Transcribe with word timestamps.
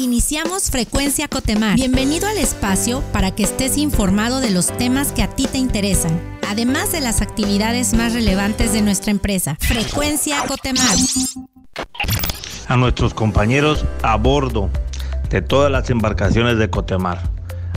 Iniciamos 0.00 0.70
Frecuencia 0.70 1.28
Cotemar. 1.28 1.76
Bienvenido 1.76 2.26
al 2.26 2.38
espacio 2.38 3.02
para 3.12 3.32
que 3.32 3.42
estés 3.42 3.76
informado 3.76 4.40
de 4.40 4.50
los 4.50 4.68
temas 4.78 5.12
que 5.12 5.22
a 5.22 5.28
ti 5.28 5.46
te 5.46 5.58
interesan, 5.58 6.18
además 6.48 6.90
de 6.90 7.02
las 7.02 7.20
actividades 7.20 7.92
más 7.92 8.14
relevantes 8.14 8.72
de 8.72 8.80
nuestra 8.80 9.10
empresa. 9.10 9.58
Frecuencia 9.60 10.42
Cotemar. 10.48 10.96
A 12.66 12.76
nuestros 12.78 13.12
compañeros 13.12 13.84
a 14.02 14.16
bordo 14.16 14.70
de 15.28 15.42
todas 15.42 15.70
las 15.70 15.90
embarcaciones 15.90 16.56
de 16.56 16.70
Cotemar. 16.70 17.20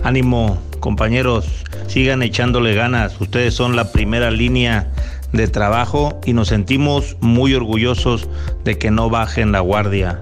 Ánimo, 0.01 0.57
compañeros, 0.79 1.45
sigan 1.87 2.23
echándole 2.23 2.73
ganas. 2.73 3.19
Ustedes 3.19 3.53
son 3.53 3.75
la 3.75 3.91
primera 3.91 4.31
línea 4.31 4.89
de 5.33 5.49
trabajo 5.49 6.21
y 6.25 6.31
nos 6.31 6.47
sentimos 6.47 7.17
muy 7.19 7.53
orgullosos 7.53 8.29
de 8.63 8.77
que 8.77 8.91
no 8.91 9.09
bajen 9.09 9.51
la 9.51 9.59
guardia. 9.59 10.21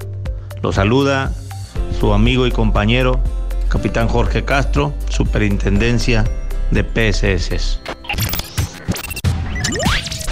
Los 0.64 0.76
saluda 0.76 1.32
su 2.02 2.14
amigo 2.14 2.48
y 2.48 2.52
compañero, 2.52 3.20
capitán 3.70 4.08
Jorge 4.08 4.44
Castro, 4.44 4.92
Superintendencia 5.08 6.24
de 6.72 6.84
PSS. 6.84 7.80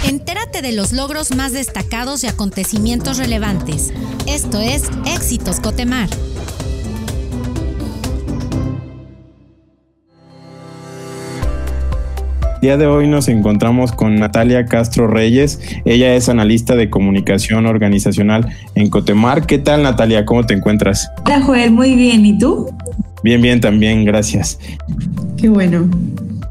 Entérate 0.02 0.62
de 0.62 0.72
los 0.72 0.92
logros 0.92 1.32
más 1.36 1.52
destacados 1.52 2.24
y 2.24 2.26
acontecimientos 2.26 3.18
relevantes. 3.18 3.92
Esto 4.26 4.58
es 4.58 4.90
Éxitos 5.06 5.60
Cotemar. 5.60 6.08
Día 12.60 12.76
de 12.76 12.86
hoy 12.86 13.08
nos 13.08 13.28
encontramos 13.28 13.92
con 13.92 14.16
Natalia 14.16 14.66
Castro 14.66 15.06
Reyes. 15.06 15.60
Ella 15.86 16.14
es 16.14 16.28
analista 16.28 16.76
de 16.76 16.90
comunicación 16.90 17.66
organizacional 17.66 18.48
en 18.74 18.90
Cotemar. 18.90 19.46
¿Qué 19.46 19.58
tal 19.58 19.82
Natalia? 19.82 20.26
¿Cómo 20.26 20.44
te 20.44 20.54
encuentras? 20.54 21.10
Hola 21.24 21.40
Joel, 21.40 21.70
muy 21.70 21.94
bien. 21.94 22.26
¿Y 22.26 22.38
tú? 22.38 22.68
Bien, 23.22 23.40
bien, 23.40 23.60
también, 23.60 24.04
gracias. 24.04 24.58
Qué 25.38 25.48
bueno. 25.48 25.88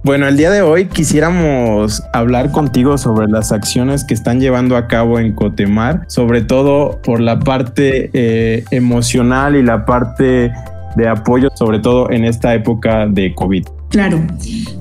Bueno, 0.04 0.28
el 0.28 0.38
día 0.38 0.50
de 0.50 0.62
hoy 0.62 0.86
quisiéramos 0.86 2.02
hablar 2.14 2.52
contigo 2.52 2.98
sobre 2.98 3.28
las 3.28 3.52
acciones 3.52 4.04
que 4.04 4.16
están 4.16 4.40
llevando 4.40 4.78
a 4.78 4.88
cabo 4.88 5.20
en 5.20 5.34
Cotemar, 5.34 6.06
sobre 6.08 6.42
todo 6.42 7.00
por 7.04 7.20
la 7.20 7.40
parte 7.40 8.10
eh, 8.14 8.64
emocional 8.72 9.56
y 9.56 9.62
la 9.62 9.86
parte 9.86 10.52
de 10.96 11.08
apoyo, 11.08 11.50
sobre 11.54 11.80
todo 11.80 12.10
en 12.10 12.26
esta 12.26 12.56
época 12.56 13.06
de 13.06 13.36
COVID. 13.36 13.66
Claro. 13.90 14.22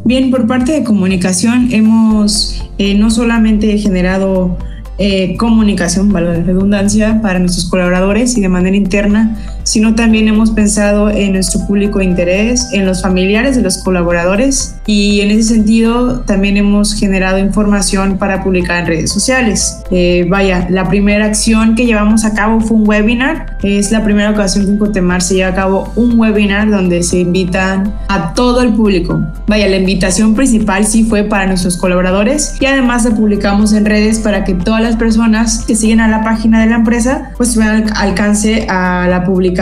Bien, 0.05 0.31
por 0.31 0.47
parte 0.47 0.73
de 0.73 0.85
comunicación 0.85 1.69
hemos 1.73 2.63
eh, 2.79 2.95
no 2.95 3.11
solamente 3.11 3.77
generado 3.79 4.59
eh, 4.99 5.37
comunicación, 5.37 6.13
valga 6.13 6.35
la 6.35 6.45
redundancia, 6.45 7.21
para 7.23 7.39
nuestros 7.39 7.69
colaboradores 7.71 8.37
y 8.37 8.41
de 8.41 8.49
manera 8.49 8.77
interna, 8.77 9.37
sino 9.69 9.95
también 9.95 10.29
hemos 10.29 10.51
pensado 10.53 11.11
en 11.11 11.33
nuestro 11.33 11.67
público 11.67 11.99
de 11.99 12.07
interés, 12.07 12.69
en 12.73 12.87
los 12.87 13.03
familiares 13.03 13.55
de 13.55 13.61
los 13.61 13.77
colaboradores 13.79 14.77
y 14.87 15.21
en 15.21 15.31
ese 15.31 15.55
sentido 15.55 16.21
también 16.21 16.57
hemos 16.57 16.95
generado 16.95 17.39
información 17.39 18.17
para 18.17 18.43
publicar 18.43 18.81
en 18.81 18.87
redes 18.87 19.13
sociales. 19.13 19.83
Eh, 19.91 20.25
vaya, 20.27 20.67
la 20.71 20.89
primera 20.89 21.27
acción 21.27 21.75
que 21.75 21.85
llevamos 21.85 22.25
a 22.25 22.33
cabo 22.33 22.61
fue 22.61 22.79
un 22.79 22.89
webinar. 22.89 23.59
Es 23.63 23.91
la 23.91 24.03
primera 24.03 24.31
ocasión 24.31 24.65
que 24.65 24.71
en 24.71 24.79
Cotemar 24.79 25.21
se 25.21 25.35
lleva 25.35 25.51
a 25.51 25.55
cabo 25.55 25.93
un 25.97 26.19
webinar 26.19 26.71
donde 26.71 27.03
se 27.03 27.19
invitan 27.19 27.95
a 28.09 28.33
todo 28.33 28.63
el 28.63 28.73
público. 28.73 29.21
Vaya, 29.47 29.69
la 29.69 29.77
invitación 29.77 30.35
principal 30.35 30.87
sí 30.87 31.05
fue 31.05 31.25
para 31.25 31.47
nuestros 31.47 31.77
colaboradores 31.77 32.57
y 32.59 32.65
además 32.65 33.05
la 33.05 33.11
publicamos 33.11 33.75
en 33.75 33.85
redes 33.85 34.19
para 34.19 34.45
que 34.45 34.55
todas 34.55 34.81
las 34.81 34.97
personas 34.97 35.65
que 35.67 35.77
siguen 35.77 36.01
a 36.01 36.09
la 36.09 36.25
página 36.25 36.63
de 36.63 36.71
la 36.71 36.77
empresa 36.77 37.33
pues 37.37 37.53
tuvieran 37.53 37.85
alcance 37.97 38.67
a 38.71 39.07
la 39.11 39.25
publicación 39.25 39.58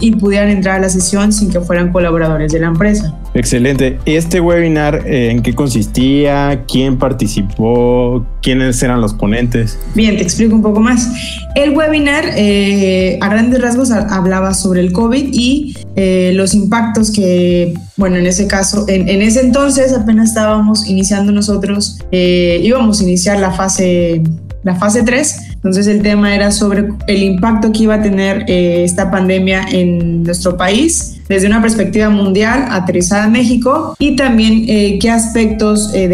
y 0.00 0.12
pudieran 0.12 0.50
entrar 0.50 0.76
a 0.76 0.80
la 0.80 0.88
sesión 0.88 1.32
sin 1.32 1.50
que 1.50 1.60
fueran 1.60 1.90
colaboradores 1.90 2.52
de 2.52 2.60
la 2.60 2.66
empresa. 2.66 3.14
Excelente. 3.34 3.98
¿Este 4.04 4.40
webinar 4.40 5.06
eh, 5.06 5.30
en 5.30 5.42
qué 5.42 5.54
consistía? 5.54 6.64
¿Quién 6.70 6.98
participó? 6.98 8.26
¿Quiénes 8.42 8.82
eran 8.82 9.00
los 9.00 9.14
ponentes? 9.14 9.78
Bien, 9.94 10.16
te 10.16 10.22
explico 10.22 10.54
un 10.54 10.62
poco 10.62 10.80
más. 10.80 11.10
El 11.54 11.76
webinar 11.76 12.24
eh, 12.36 13.18
a 13.20 13.28
grandes 13.28 13.60
rasgos 13.60 13.90
hablaba 13.90 14.54
sobre 14.54 14.80
el 14.80 14.92
COVID 14.92 15.30
y 15.32 15.74
eh, 15.96 16.32
los 16.34 16.54
impactos 16.54 17.10
que, 17.10 17.74
bueno, 17.96 18.16
en 18.16 18.26
ese 18.26 18.46
caso, 18.46 18.84
en, 18.88 19.08
en 19.08 19.22
ese 19.22 19.40
entonces 19.40 19.92
apenas 19.92 20.28
estábamos 20.28 20.86
iniciando 20.86 21.32
nosotros, 21.32 21.98
íbamos 22.10 23.00
a 23.00 23.02
iniciar 23.02 23.40
la 23.40 23.50
fase 23.50 24.22
la 24.62 24.74
fase 24.76 25.02
3. 25.02 25.54
Entonces 25.54 25.86
el 25.86 26.02
tema 26.02 26.34
era 26.34 26.50
sobre 26.50 26.88
el 27.06 27.22
impacto 27.22 27.72
que 27.72 27.84
iba 27.84 27.94
a 27.94 28.02
tener 28.02 28.44
eh, 28.48 28.84
esta 28.84 29.10
pandemia 29.10 29.66
en 29.70 30.22
nuestro 30.22 30.56
país 30.56 31.17
desde 31.28 31.46
una 31.46 31.60
perspectiva 31.60 32.08
mundial 32.08 32.66
aterrizada 32.70 33.26
en 33.26 33.32
México 33.32 33.94
y 33.98 34.16
también 34.16 34.64
eh, 34.68 34.98
qué 35.00 35.10
aspectos 35.10 35.90
eh, 35.94 36.08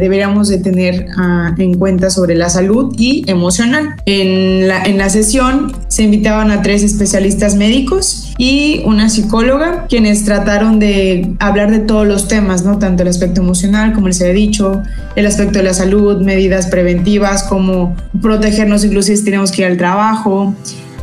deberíamos 0.00 0.48
de 0.48 0.58
tener 0.58 1.06
ah, 1.16 1.54
en 1.58 1.74
cuenta 1.74 2.10
sobre 2.10 2.34
la 2.34 2.50
salud 2.50 2.94
y 2.98 3.24
emocional. 3.26 3.96
En 4.04 4.68
la, 4.68 4.84
en 4.84 4.98
la 4.98 5.08
sesión 5.10 5.72
se 5.88 6.02
invitaban 6.02 6.50
a 6.50 6.62
tres 6.62 6.82
especialistas 6.82 7.54
médicos 7.56 8.34
y 8.38 8.82
una 8.84 9.08
psicóloga, 9.08 9.86
quienes 9.88 10.24
trataron 10.24 10.78
de 10.78 11.34
hablar 11.38 11.70
de 11.70 11.78
todos 11.78 12.06
los 12.06 12.28
temas, 12.28 12.64
¿no? 12.64 12.78
tanto 12.78 13.02
el 13.02 13.08
aspecto 13.08 13.40
emocional, 13.40 13.92
como 13.92 14.08
les 14.08 14.20
he 14.20 14.32
dicho, 14.32 14.82
el 15.14 15.26
aspecto 15.26 15.58
de 15.58 15.64
la 15.64 15.74
salud, 15.74 16.20
medidas 16.20 16.66
preventivas, 16.66 17.44
como 17.44 17.96
protegernos 18.20 18.84
incluso 18.84 19.14
si 19.14 19.24
tenemos 19.24 19.52
que 19.52 19.62
ir 19.62 19.68
al 19.68 19.76
trabajo, 19.76 20.54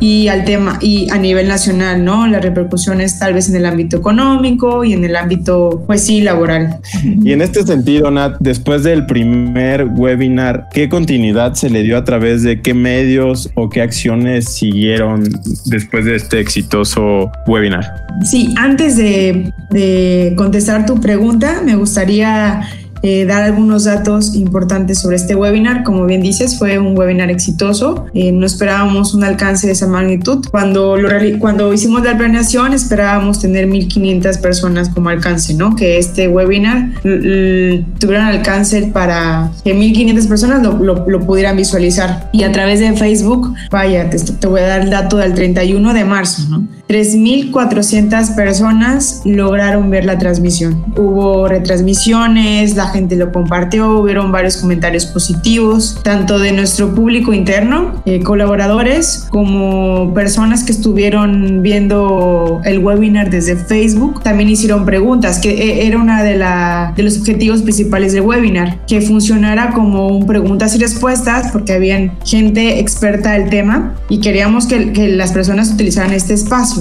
y 0.04 0.28
al 0.28 0.44
tema 0.44 0.78
y 0.82 1.10
a 1.10 1.16
nivel 1.16 1.48
nacional, 1.48 2.04
¿no? 2.04 2.26
Las 2.26 2.42
repercusiones 2.42 3.18
tal 3.18 3.32
vez 3.32 3.48
en 3.48 3.56
el 3.56 3.64
ámbito 3.64 3.96
económico 3.96 4.84
y 4.84 4.92
en 4.92 5.02
el 5.02 5.16
ámbito, 5.16 5.82
pues 5.86 6.02
sí, 6.02 6.20
laboral. 6.20 6.76
Y 7.02 7.32
en 7.32 7.40
este 7.40 7.62
sentido, 7.62 8.10
Nat, 8.10 8.36
después 8.40 8.82
del 8.82 9.06
primer 9.06 9.86
webinar, 9.86 10.68
¿qué 10.74 10.90
continuidad 10.90 11.54
se 11.54 11.70
le 11.70 11.82
dio 11.82 11.96
a 11.96 12.04
través 12.04 12.42
de 12.42 12.60
qué 12.60 12.74
medios 12.74 13.50
o 13.54 13.70
qué 13.70 13.80
acciones 13.80 14.44
siguieron 14.44 15.24
después 15.64 16.04
de 16.04 16.16
este 16.16 16.38
exitoso 16.38 17.32
webinar? 17.46 18.06
Sí, 18.24 18.52
antes 18.58 18.98
de, 18.98 19.54
de 19.70 20.34
contestar 20.36 20.84
tu 20.84 21.00
pregunta, 21.00 21.62
me 21.64 21.76
gustaría 21.76 22.60
eh, 23.06 23.26
dar 23.26 23.42
algunos 23.42 23.84
datos 23.84 24.34
importantes 24.34 24.98
sobre 24.98 25.16
este 25.16 25.34
webinar. 25.34 25.84
Como 25.84 26.06
bien 26.06 26.22
dices, 26.22 26.58
fue 26.58 26.78
un 26.78 26.96
webinar 26.96 27.30
exitoso. 27.30 28.06
Eh, 28.14 28.32
no 28.32 28.46
esperábamos 28.46 29.12
un 29.12 29.24
alcance 29.24 29.66
de 29.66 29.74
esa 29.74 29.86
magnitud. 29.86 30.42
Cuando, 30.50 30.96
cuando 31.38 31.70
hicimos 31.74 32.02
la 32.02 32.16
planeación, 32.16 32.72
esperábamos 32.72 33.40
tener 33.40 33.68
1.500 33.68 34.40
personas 34.40 34.88
como 34.88 35.10
alcance, 35.10 35.52
¿no? 35.52 35.76
Que 35.76 35.98
este 35.98 36.28
webinar 36.28 36.92
tuvieran 37.02 38.28
alcance 38.28 38.84
para 38.86 39.50
que 39.62 39.76
1.500 39.76 40.26
personas 40.26 40.62
lo, 40.62 41.26
pudieran 41.26 41.58
visualizar. 41.58 42.30
Y 42.32 42.44
a 42.44 42.52
través 42.52 42.80
de 42.80 42.94
Facebook, 42.94 43.52
vaya, 43.70 44.08
te 44.08 44.46
voy 44.46 44.60
a 44.60 44.66
dar 44.66 44.80
el 44.80 44.88
dato 44.88 45.18
del 45.18 45.34
31 45.34 45.92
de 45.92 46.04
marzo, 46.06 46.44
¿no? 46.48 46.66
3.400 46.88 48.34
personas 48.34 49.22
lograron 49.24 49.88
ver 49.90 50.04
la 50.04 50.18
transmisión. 50.18 50.84
Hubo 50.96 51.48
retransmisiones, 51.48 52.76
la 52.76 52.88
gente 52.88 53.16
lo 53.16 53.32
compartió, 53.32 53.98
hubieron 53.98 54.30
varios 54.30 54.58
comentarios 54.58 55.06
positivos, 55.06 56.00
tanto 56.02 56.38
de 56.38 56.52
nuestro 56.52 56.94
público 56.94 57.32
interno, 57.32 58.02
eh, 58.04 58.22
colaboradores, 58.22 59.26
como 59.30 60.12
personas 60.12 60.64
que 60.64 60.72
estuvieron 60.72 61.62
viendo 61.62 62.60
el 62.64 62.78
webinar 62.80 63.30
desde 63.30 63.56
Facebook. 63.56 64.22
También 64.22 64.50
hicieron 64.50 64.84
preguntas, 64.84 65.38
que 65.38 65.50
eh, 65.50 65.86
era 65.86 65.98
una 65.98 66.22
de, 66.22 67.02
los 67.02 67.18
objetivos 67.18 67.62
principales 67.62 68.12
del 68.12 68.22
webinar, 68.22 68.84
que 68.86 69.00
funcionara 69.00 69.70
como 69.70 70.08
un 70.08 70.26
preguntas 70.26 70.74
y 70.74 70.78
respuestas, 70.78 71.50
porque 71.50 71.72
habían 71.72 72.12
gente 72.24 72.78
experta 72.78 73.32
del 73.32 73.48
tema 73.48 73.94
y 74.08 74.18
queríamos 74.20 74.66
que, 74.66 74.92
que 74.92 75.08
las 75.08 75.32
personas 75.32 75.70
utilizaran 75.70 76.12
este 76.12 76.34
espacio 76.34 76.73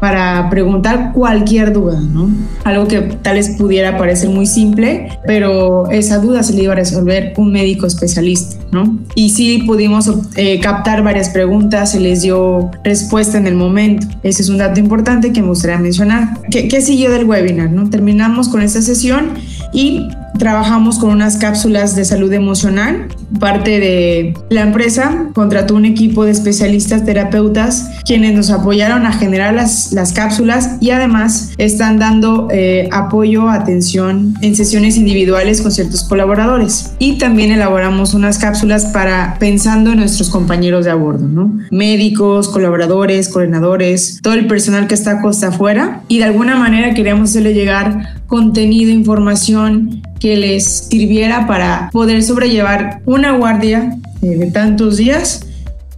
para 0.00 0.48
preguntar 0.48 1.12
cualquier 1.12 1.72
duda, 1.72 2.00
¿no? 2.00 2.30
Algo 2.64 2.86
que 2.86 3.00
tal 3.00 3.34
vez 3.34 3.50
pudiera 3.58 3.98
parecer 3.98 4.30
muy 4.30 4.46
simple, 4.46 5.08
pero 5.26 5.90
esa 5.90 6.18
duda 6.18 6.42
se 6.42 6.54
le 6.54 6.64
iba 6.64 6.72
a 6.72 6.76
resolver 6.76 7.34
un 7.36 7.52
médico 7.52 7.86
especialista, 7.86 8.56
¿no? 8.70 8.98
Y 9.14 9.30
sí 9.30 9.64
pudimos 9.66 10.10
eh, 10.36 10.60
captar 10.60 11.02
varias 11.02 11.30
preguntas, 11.30 11.92
se 11.92 12.00
les 12.00 12.22
dio 12.22 12.70
respuesta 12.84 13.38
en 13.38 13.46
el 13.46 13.56
momento. 13.56 14.06
Ese 14.22 14.42
es 14.42 14.48
un 14.48 14.58
dato 14.58 14.78
importante 14.78 15.32
que 15.32 15.42
me 15.42 15.48
gustaría 15.48 15.78
mencionar. 15.78 16.38
¿Qué, 16.50 16.68
qué 16.68 16.80
siguió 16.80 17.10
del 17.10 17.24
webinar, 17.24 17.70
no? 17.70 17.90
Terminamos 17.90 18.48
con 18.48 18.62
esta 18.62 18.82
sesión 18.82 19.30
y 19.72 20.08
trabajamos 20.38 20.98
con 20.98 21.10
unas 21.10 21.36
cápsulas 21.36 21.96
de 21.96 22.04
salud 22.04 22.32
emocional. 22.32 23.08
Parte 23.40 23.78
de 23.78 24.34
la 24.48 24.62
empresa 24.62 25.26
contrató 25.34 25.74
un 25.74 25.84
equipo 25.84 26.24
de 26.24 26.30
especialistas 26.30 27.04
terapeutas 27.04 27.90
quienes 28.04 28.34
nos 28.34 28.50
apoyaron 28.50 29.04
a 29.04 29.12
generar 29.12 29.54
las, 29.54 29.92
las 29.92 30.12
cápsulas 30.12 30.76
y 30.80 30.90
además 30.90 31.52
están 31.58 31.98
dando 31.98 32.48
eh, 32.50 32.88
apoyo, 32.92 33.48
atención 33.48 34.34
en 34.40 34.56
sesiones 34.56 34.96
individuales 34.96 35.60
con 35.60 35.72
ciertos 35.72 36.04
colaboradores. 36.04 36.92
Y 36.98 37.18
también 37.18 37.52
elaboramos 37.52 38.14
unas 38.14 38.38
cápsulas 38.38 38.86
para 38.86 39.36
pensando 39.38 39.92
en 39.92 39.98
nuestros 39.98 40.30
compañeros 40.30 40.84
de 40.84 40.90
a 40.90 40.94
bordo, 40.94 41.26
¿no? 41.26 41.52
Médicos, 41.70 42.48
colaboradores, 42.48 43.28
coordinadores, 43.28 44.20
todo 44.22 44.34
el 44.34 44.46
personal 44.46 44.86
que 44.86 44.94
está 44.94 45.20
costa 45.20 45.48
afuera 45.48 46.02
y 46.08 46.18
de 46.18 46.24
alguna 46.24 46.56
manera 46.56 46.94
queríamos 46.94 47.30
hacerle 47.30 47.54
llegar 47.54 48.18
contenido, 48.26 48.90
información 48.92 50.02
que 50.20 50.36
les 50.36 50.64
sirviera 50.64 51.46
para 51.46 51.90
poder 51.92 52.22
sobrellevar 52.22 53.00
una 53.06 53.32
guardia 53.32 53.96
eh, 54.22 54.36
de 54.36 54.50
tantos 54.50 54.96
días 54.96 55.46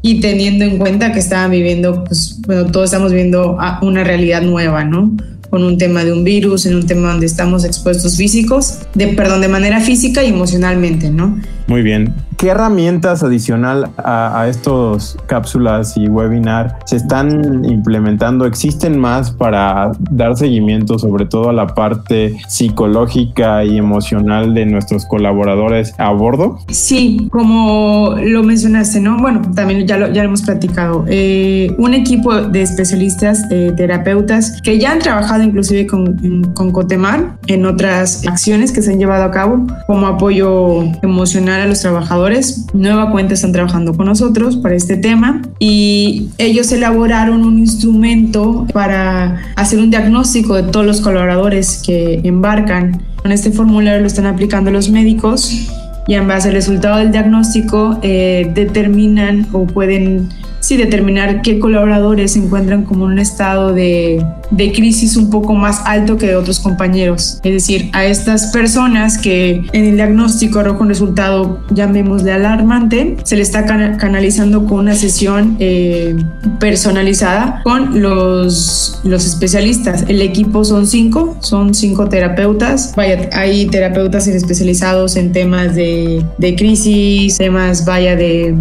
y 0.02 0.20
teniendo 0.20 0.64
en 0.64 0.78
cuenta 0.78 1.12
que 1.12 1.19
estaban 1.19 1.50
viviendo, 1.50 2.05
pues, 2.05 2.40
bueno, 2.46 2.67
todos 2.67 2.87
estamos 2.87 3.12
viviendo 3.12 3.58
una 3.82 4.05
realidad 4.05 4.43
nueva, 4.43 4.84
¿no? 4.84 5.12
Con 5.50 5.64
un 5.64 5.79
tema 5.79 6.05
de 6.05 6.12
un 6.12 6.25
virus, 6.25 6.67
en 6.67 6.76
un 6.76 6.87
tema 6.87 7.11
donde 7.11 7.26
estamos 7.26 7.64
expuestos 7.64 8.17
físicos, 8.17 8.79
de, 8.94 9.08
perdón, 9.08 9.41
de 9.41 9.49
manera 9.49 9.81
física 9.81 10.23
y 10.23 10.29
emocionalmente, 10.29 11.11
¿no? 11.11 11.38
Muy 11.67 11.82
bien. 11.82 12.14
¿Qué 12.41 12.49
herramientas 12.49 13.23
adicional 13.23 13.91
a, 13.99 14.47
estos 14.49 15.19
cápsulas 15.26 15.94
y 15.99 16.08
webinar 16.08 16.79
se 16.87 16.97
están 16.97 17.67
implementando? 17.67 18.47
¿Existen 18.47 18.99
más 18.99 19.31
para 19.31 19.93
dar 20.11 20.35
seguimiento 20.38 20.99
sobre 20.99 21.26
todo 21.26 21.50
a 21.50 21.52
la 21.52 21.67
parte 21.67 22.38
psicológica 22.49 23.62
y 23.62 23.76
emocional 23.76 24.55
de 24.55 24.64
nuestros 24.64 25.05
colaboradores 25.05 25.93
a 25.99 26.12
bordo? 26.12 26.61
Sí, 26.70 27.29
como 27.31 28.14
lo 28.19 28.43
mencionaste, 28.43 29.00
¿no? 29.00 29.19
Bueno, 29.19 29.43
también 29.55 29.87
ya 29.87 29.99
lo, 29.99 30.11
ya 30.11 30.25
hemos 30.25 30.41
platicado. 30.41 31.05
Eh, 31.08 31.75
un 31.76 31.93
equipo 31.93 32.35
de 32.35 32.62
especialistas, 32.62 33.50
de 33.50 33.73
terapeutas, 33.73 34.62
que 34.62 34.79
ya 34.79 34.93
han 34.93 35.00
trabajado 35.00 35.39
inclusive 35.42 35.87
con, 35.87 36.52
con 36.54 36.70
Cotemar 36.70 37.38
en 37.46 37.66
otras 37.66 38.26
acciones 38.26 38.72
que 38.72 38.82
se 38.82 38.92
han 38.92 38.98
llevado 38.98 39.25
a 39.25 39.31
cabo 39.31 39.66
como 39.87 40.06
apoyo 40.06 40.82
emocional 41.02 41.60
a 41.60 41.66
los 41.66 41.81
trabajadores. 41.81 42.66
Nueva 42.72 43.10
Cuenta 43.10 43.34
están 43.34 43.52
trabajando 43.52 43.94
con 43.94 44.06
nosotros 44.06 44.56
para 44.56 44.75
este 44.75 44.96
tema 44.96 45.42
y 45.58 46.31
ellos 46.38 46.70
elaboraron 46.72 47.44
un 47.44 47.58
instrumento 47.58 48.66
para 48.72 49.40
hacer 49.56 49.78
un 49.78 49.90
diagnóstico 49.90 50.54
de 50.54 50.64
todos 50.64 50.87
los 50.87 51.00
colaboradores 51.00 51.82
que 51.84 52.20
embarcan. 52.25 53.02
Con 53.22 53.32
este 53.32 53.50
formulario 53.50 54.00
lo 54.00 54.06
están 54.06 54.26
aplicando 54.26 54.70
los 54.70 54.90
médicos 54.90 55.70
y 56.06 56.14
en 56.14 56.26
base 56.26 56.48
al 56.48 56.54
resultado 56.54 56.96
del 56.98 57.12
diagnóstico 57.12 57.98
eh, 58.02 58.50
determinan 58.54 59.46
o 59.52 59.66
pueden 59.66 60.28
sí 60.70 60.76
determinar 60.76 61.43
qué 61.43 61.58
colaboradores 61.58 62.34
se 62.34 62.38
encuentran 62.38 62.84
como 62.84 63.06
en 63.06 63.12
un 63.14 63.19
estado 63.19 63.72
de, 63.72 64.25
de, 64.52 64.70
crisis 64.70 65.17
un 65.17 65.28
poco 65.28 65.52
más 65.52 65.82
alto 65.84 66.17
que 66.17 66.37
otros 66.37 66.61
compañeros. 66.61 67.40
Es 67.43 67.52
decir, 67.52 67.90
a 67.93 68.05
estas 68.05 68.52
personas 68.52 69.19
que 69.19 69.64
en 69.72 69.84
el 69.84 69.96
diagnóstico 69.96 70.61
arroja 70.61 70.82
un 70.82 70.88
resultado, 70.90 71.58
llamémosle 71.75 72.31
alarmante, 72.31 73.17
se 73.25 73.34
le 73.34 73.43
está 73.43 73.67
canalizando 73.67 74.64
con 74.64 74.78
una 74.78 74.94
sesión 74.94 75.56
eh, 75.58 76.14
personalizada 76.61 77.62
con 77.64 78.00
los, 78.00 79.00
los 79.02 79.26
especialistas. 79.26 80.05
El 80.06 80.23
equipo 80.23 80.64
son 80.64 80.87
cinco, 80.87 81.37
son 81.40 81.75
cinco 81.75 82.08
terapeutas. 82.08 82.93
Vaya, 82.94 83.28
hay 83.32 83.66
terapeutas 83.66 84.28
especializados 84.28 85.16
en 85.16 85.32
temas 85.32 85.75
de, 85.75 86.25
de 86.38 86.55
crisis, 86.55 87.38
temas, 87.38 87.84
vaya, 87.84 88.14
de 88.14 88.55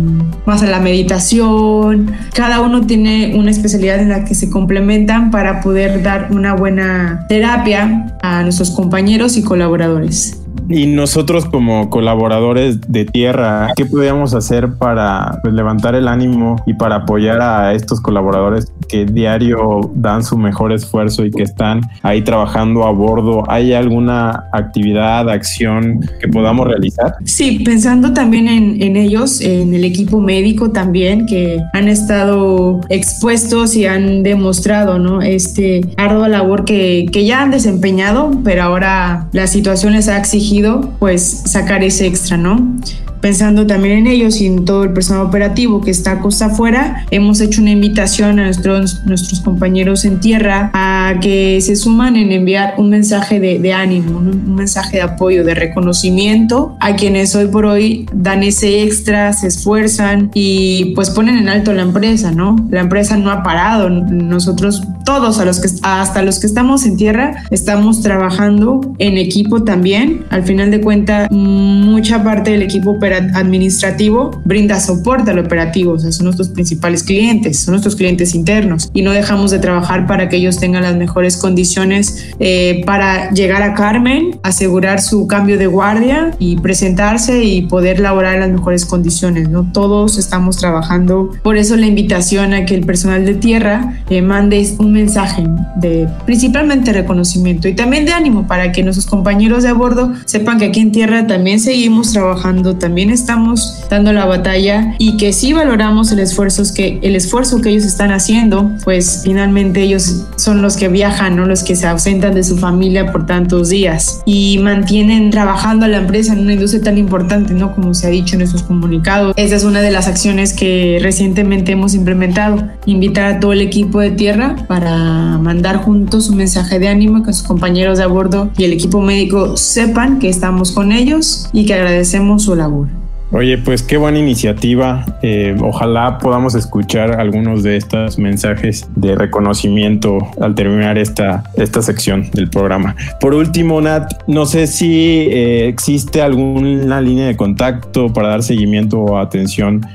más 0.47 0.63
a 0.63 0.65
la 0.65 0.79
meditación 0.79 1.98
cada 2.33 2.61
uno 2.61 2.81
tiene 2.81 3.33
una 3.35 3.51
especialidad 3.51 3.99
en 3.99 4.09
la 4.09 4.25
que 4.25 4.35
se 4.35 4.49
complementan 4.49 5.31
para 5.31 5.61
poder 5.61 6.03
dar 6.03 6.29
una 6.31 6.53
buena 6.53 7.25
terapia 7.27 8.17
a 8.21 8.43
nuestros 8.43 8.71
compañeros 8.71 9.37
y 9.37 9.43
colaboradores. 9.43 10.41
Y 10.69 10.85
nosotros 10.85 11.45
como 11.45 11.89
colaboradores 11.89 12.79
de 12.81 13.05
tierra, 13.05 13.69
¿qué 13.75 13.85
podríamos 13.85 14.35
hacer 14.35 14.73
para 14.73 15.39
pues, 15.41 15.53
levantar 15.53 15.95
el 15.95 16.07
ánimo 16.07 16.61
y 16.67 16.75
para 16.75 16.97
apoyar 16.97 17.41
a 17.41 17.73
estos 17.73 17.99
colaboradores 18.01 18.71
que 18.89 19.05
diario 19.05 19.91
dan 19.93 20.23
su 20.23 20.37
mejor 20.37 20.73
esfuerzo 20.73 21.23
y 21.23 21.31
que 21.31 21.43
están 21.43 21.81
ahí 22.01 22.21
trabajando 22.21 22.83
a 22.83 22.91
bordo? 22.91 23.43
¿Hay 23.49 23.73
alguna 23.73 24.45
actividad, 24.51 25.29
acción 25.29 26.01
que 26.19 26.27
podamos 26.27 26.67
realizar? 26.67 27.15
Sí, 27.23 27.59
pensando 27.63 28.11
también 28.13 28.47
en, 28.47 28.81
en 28.81 28.97
ellos, 28.97 29.39
en 29.41 29.73
el 29.73 29.85
equipo 29.85 30.19
médico 30.19 30.71
también, 30.71 31.25
que 31.25 31.59
han 31.73 31.87
estado 31.87 32.81
expuestos 32.89 33.75
y 33.75 33.85
han 33.85 34.23
demostrado, 34.23 34.99
¿no? 34.99 35.21
Este 35.21 35.81
ardua 35.97 36.27
labor 36.27 36.65
que, 36.65 37.05
que 37.11 37.25
ya 37.25 37.41
han 37.41 37.51
desempeñado, 37.51 38.31
pero 38.43 38.63
ahora 38.63 39.27
la 39.31 39.47
situación 39.47 39.93
les 39.93 40.07
ha 40.07 40.17
exigido 40.17 40.89
pues 40.99 41.43
sacar 41.45 41.83
ese 41.83 42.07
extra, 42.07 42.37
¿no? 42.37 42.75
Pensando 43.21 43.67
también 43.67 43.99
en 43.99 44.07
ellos 44.07 44.39
y 44.39 44.47
en 44.47 44.65
todo 44.65 44.83
el 44.83 44.93
personal 44.93 45.25
operativo 45.25 45.81
que 45.81 45.91
está 45.91 46.13
a 46.13 46.19
costa 46.19 46.45
afuera, 46.45 47.05
hemos 47.11 47.41
hecho 47.41 47.61
una 47.61 47.71
invitación 47.71 48.39
a 48.39 48.43
nuestros, 48.43 49.03
nuestros 49.05 49.41
compañeros 49.41 50.05
en 50.05 50.19
tierra 50.19 50.71
a 50.73 50.98
que 51.17 51.61
se 51.61 51.75
suman 51.75 52.15
en 52.17 52.31
enviar 52.31 52.75
un 52.77 52.89
mensaje 52.89 53.39
de, 53.39 53.73
ánimo, 53.73 54.19
un 54.19 54.55
mensaje 54.55 54.97
de 54.97 55.03
apoyo, 55.03 55.43
de 55.43 55.55
reconocimiento 55.55 56.75
a 56.79 56.95
quienes 56.95 57.35
hoy 57.35 57.47
por 57.47 57.65
hoy 57.65 58.05
dan 58.13 58.43
ese 58.43 58.83
extra, 58.83 59.31
se 59.33 59.47
esfuerzan 59.47 60.29
y 60.33 60.93
pues 60.95 61.09
ponen 61.09 61.37
en 61.37 61.47
alto 61.47 61.73
la 61.73 61.83
empresa, 61.83 62.31
¿no? 62.31 62.55
La 62.69 62.81
empresa 62.81 63.15
no 63.17 63.31
ha 63.31 63.43
parado, 63.43 63.89
nosotros 63.89 64.83
todos, 65.05 65.39
a 65.39 65.45
los 65.45 65.59
que, 65.59 65.69
hasta 65.81 66.21
los 66.21 66.39
que 66.39 66.47
estamos 66.47 66.85
en 66.85 66.97
tierra, 66.97 67.43
estamos 67.49 68.01
trabajando 68.01 68.81
en 68.99 69.17
equipo 69.17 69.63
también. 69.63 70.25
Al 70.29 70.43
final 70.43 70.69
de 70.69 70.81
cuentas, 70.81 71.31
mucha 71.31 72.23
parte 72.23 72.51
del 72.51 72.61
equipo 72.61 72.97
administrativo 73.33 74.31
brinda 74.45 74.79
soporte 74.79 75.31
al 75.31 75.39
operativo, 75.39 75.93
o 75.93 75.99
sea, 75.99 76.11
son 76.11 76.25
nuestros 76.25 76.49
principales 76.49 77.03
clientes, 77.03 77.59
son 77.59 77.73
nuestros 77.73 77.95
clientes 77.95 78.35
internos 78.35 78.89
y 78.93 79.01
no 79.01 79.11
dejamos 79.11 79.51
de 79.51 79.59
trabajar 79.59 80.05
para 80.05 80.29
que 80.29 80.37
ellos 80.37 80.59
tengan 80.59 80.83
las 80.83 80.95
mejores 80.99 81.37
condiciones 81.37 82.29
eh, 82.39 82.83
para 82.85 83.31
llegar 83.31 83.63
a 83.63 83.73
Carmen, 83.73 84.39
asegurar 84.43 85.01
su 85.01 85.25
cambio 85.25 85.57
de 85.57 85.65
guardia 85.65 86.31
y 86.37 86.57
presentarse 86.57 87.43
y 87.43 87.63
poder 87.63 87.99
laborar 87.99 88.35
en 88.35 88.39
las 88.41 88.49
mejores 88.51 88.85
condiciones, 88.85 89.49
¿no? 89.49 89.71
Todos 89.71 90.17
estamos 90.17 90.57
trabajando, 90.57 91.31
por 91.41 91.57
eso 91.57 91.75
la 91.75 91.87
invitación 91.87 92.53
a 92.53 92.65
que 92.65 92.75
el 92.75 92.85
personal 92.85 93.25
de 93.25 93.33
tierra 93.33 94.03
eh, 94.09 94.21
mande 94.21 94.59
un 94.77 94.91
mensaje 94.91 95.47
de 95.77 96.07
principalmente 96.25 96.91
reconocimiento 96.93 97.67
y 97.67 97.73
también 97.73 98.05
de 98.05 98.11
ánimo 98.11 98.45
para 98.45 98.71
que 98.71 98.83
nuestros 98.83 99.07
compañeros 99.07 99.63
de 99.63 99.69
a 99.69 99.73
bordo 99.73 100.13
sepan 100.25 100.59
que 100.59 100.65
aquí 100.65 100.81
en 100.81 100.91
tierra 100.91 101.25
también 101.27 101.59
seguimos 101.59 102.11
trabajando, 102.11 102.75
también 102.75 103.09
estamos 103.09 103.85
dando 103.89 104.11
la 104.11 104.25
batalla 104.25 104.95
y 104.97 105.17
que 105.17 105.31
sí 105.33 105.53
valoramos 105.53 106.11
el 106.11 106.19
esfuerzo 106.19 106.63
que, 106.73 106.99
el 107.01 107.15
esfuerzo 107.15 107.61
que 107.61 107.69
ellos 107.69 107.85
están 107.85 108.11
haciendo, 108.11 108.71
pues 108.83 109.21
finalmente 109.23 109.81
ellos 109.81 110.25
son 110.35 110.61
los 110.61 110.75
que 110.75 110.88
viajan, 110.89 111.35
¿no? 111.35 111.45
los 111.45 111.63
que 111.63 111.75
se 111.75 111.87
ausentan 111.87 112.33
de 112.33 112.43
su 112.43 112.57
familia 112.57 113.11
por 113.11 113.25
tantos 113.25 113.69
días 113.69 114.21
y 114.25 114.59
mantienen 114.59 115.29
trabajando 115.29 115.85
a 115.85 115.87
la 115.87 115.97
empresa 115.97 116.33
en 116.33 116.39
una 116.39 116.53
industria 116.53 116.83
tan 116.83 116.97
importante, 116.97 117.53
¿no? 117.53 117.73
Como 117.73 117.93
se 117.93 118.07
ha 118.07 118.09
dicho 118.09 118.35
en 118.35 118.39
nuestros 118.39 118.63
comunicados. 118.63 119.33
Esa 119.37 119.55
es 119.55 119.63
una 119.63 119.81
de 119.81 119.91
las 119.91 120.07
acciones 120.07 120.53
que 120.53 120.99
recientemente 121.01 121.71
hemos 121.71 121.93
implementado, 121.93 122.63
invitar 122.85 123.35
a 123.35 123.39
todo 123.39 123.53
el 123.53 123.61
equipo 123.61 123.99
de 123.99 124.11
tierra 124.11 124.55
para 124.67 125.37
mandar 125.37 125.77
juntos 125.77 126.29
un 126.29 126.37
mensaje 126.37 126.79
de 126.79 126.87
ánimo 126.87 127.23
que 127.23 127.33
sus 127.33 127.47
compañeros 127.47 127.97
de 127.97 128.03
a 128.03 128.07
bordo 128.07 128.49
y 128.57 128.63
el 128.63 128.73
equipo 128.73 129.01
médico 129.01 129.57
sepan 129.57 130.19
que 130.19 130.29
estamos 130.29 130.71
con 130.71 130.91
ellos 130.91 131.49
y 131.53 131.65
que 131.65 131.73
agradecemos 131.73 132.43
su 132.43 132.55
labor. 132.55 132.87
Oye, 133.31 133.59
pues 133.59 133.83
qué 133.83 133.97
buena 133.97 134.17
iniciativa. 134.17 135.05
Eh, 135.21 135.55
ojalá 135.61 136.17
podamos 136.17 136.55
escuchar 136.55 137.19
algunos 137.19 137.61
de 137.61 137.77
estos 137.77 138.17
mensajes 138.17 138.89
de 138.95 139.15
reconocimiento 139.15 140.17
al 140.41 140.55
terminar 140.55 140.97
esta, 140.97 141.43
esta 141.55 141.83
sección 141.83 142.31
del 142.31 142.49
programa. 142.49 142.95
Por 143.19 143.35
último, 143.35 143.81
Nat, 143.81 144.23
no 144.25 144.47
sé 144.47 144.65
si 144.65 145.27
eh, 145.29 145.67
existe 145.67 146.23
alguna 146.23 147.01
línea 147.01 147.27
de 147.27 147.37
contacto 147.37 148.11
para 148.11 148.29
dar 148.29 148.41
seguimiento 148.41 148.99
o 148.99 149.19
atención 149.19 149.85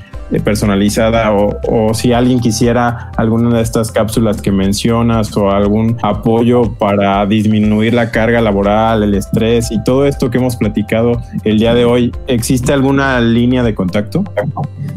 personalizada 0.43 1.33
o, 1.33 1.57
o, 1.67 1.93
si 1.93 2.13
alguien 2.13 2.39
quisiera 2.39 3.11
alguna 3.17 3.55
de 3.55 3.61
estas 3.61 3.91
cápsulas 3.91 4.41
que 4.41 4.51
mencionas 4.51 5.35
o 5.37 5.51
algún 5.51 5.97
apoyo 6.01 6.73
para 6.73 7.25
disminuir 7.25 7.93
la 7.93 8.11
carga 8.11 8.41
laboral, 8.41 9.03
el 9.03 9.13
estrés 9.13 9.71
y 9.71 9.83
todo 9.83 10.05
esto 10.05 10.29
que 10.29 10.37
hemos 10.37 10.55
platicado 10.55 11.21
el 11.43 11.59
día 11.59 11.73
de 11.73 11.85
hoy, 11.85 12.11
¿existe 12.27 12.73
alguna 12.73 13.19
línea 13.21 13.63
de 13.63 13.75
contacto? 13.75 14.23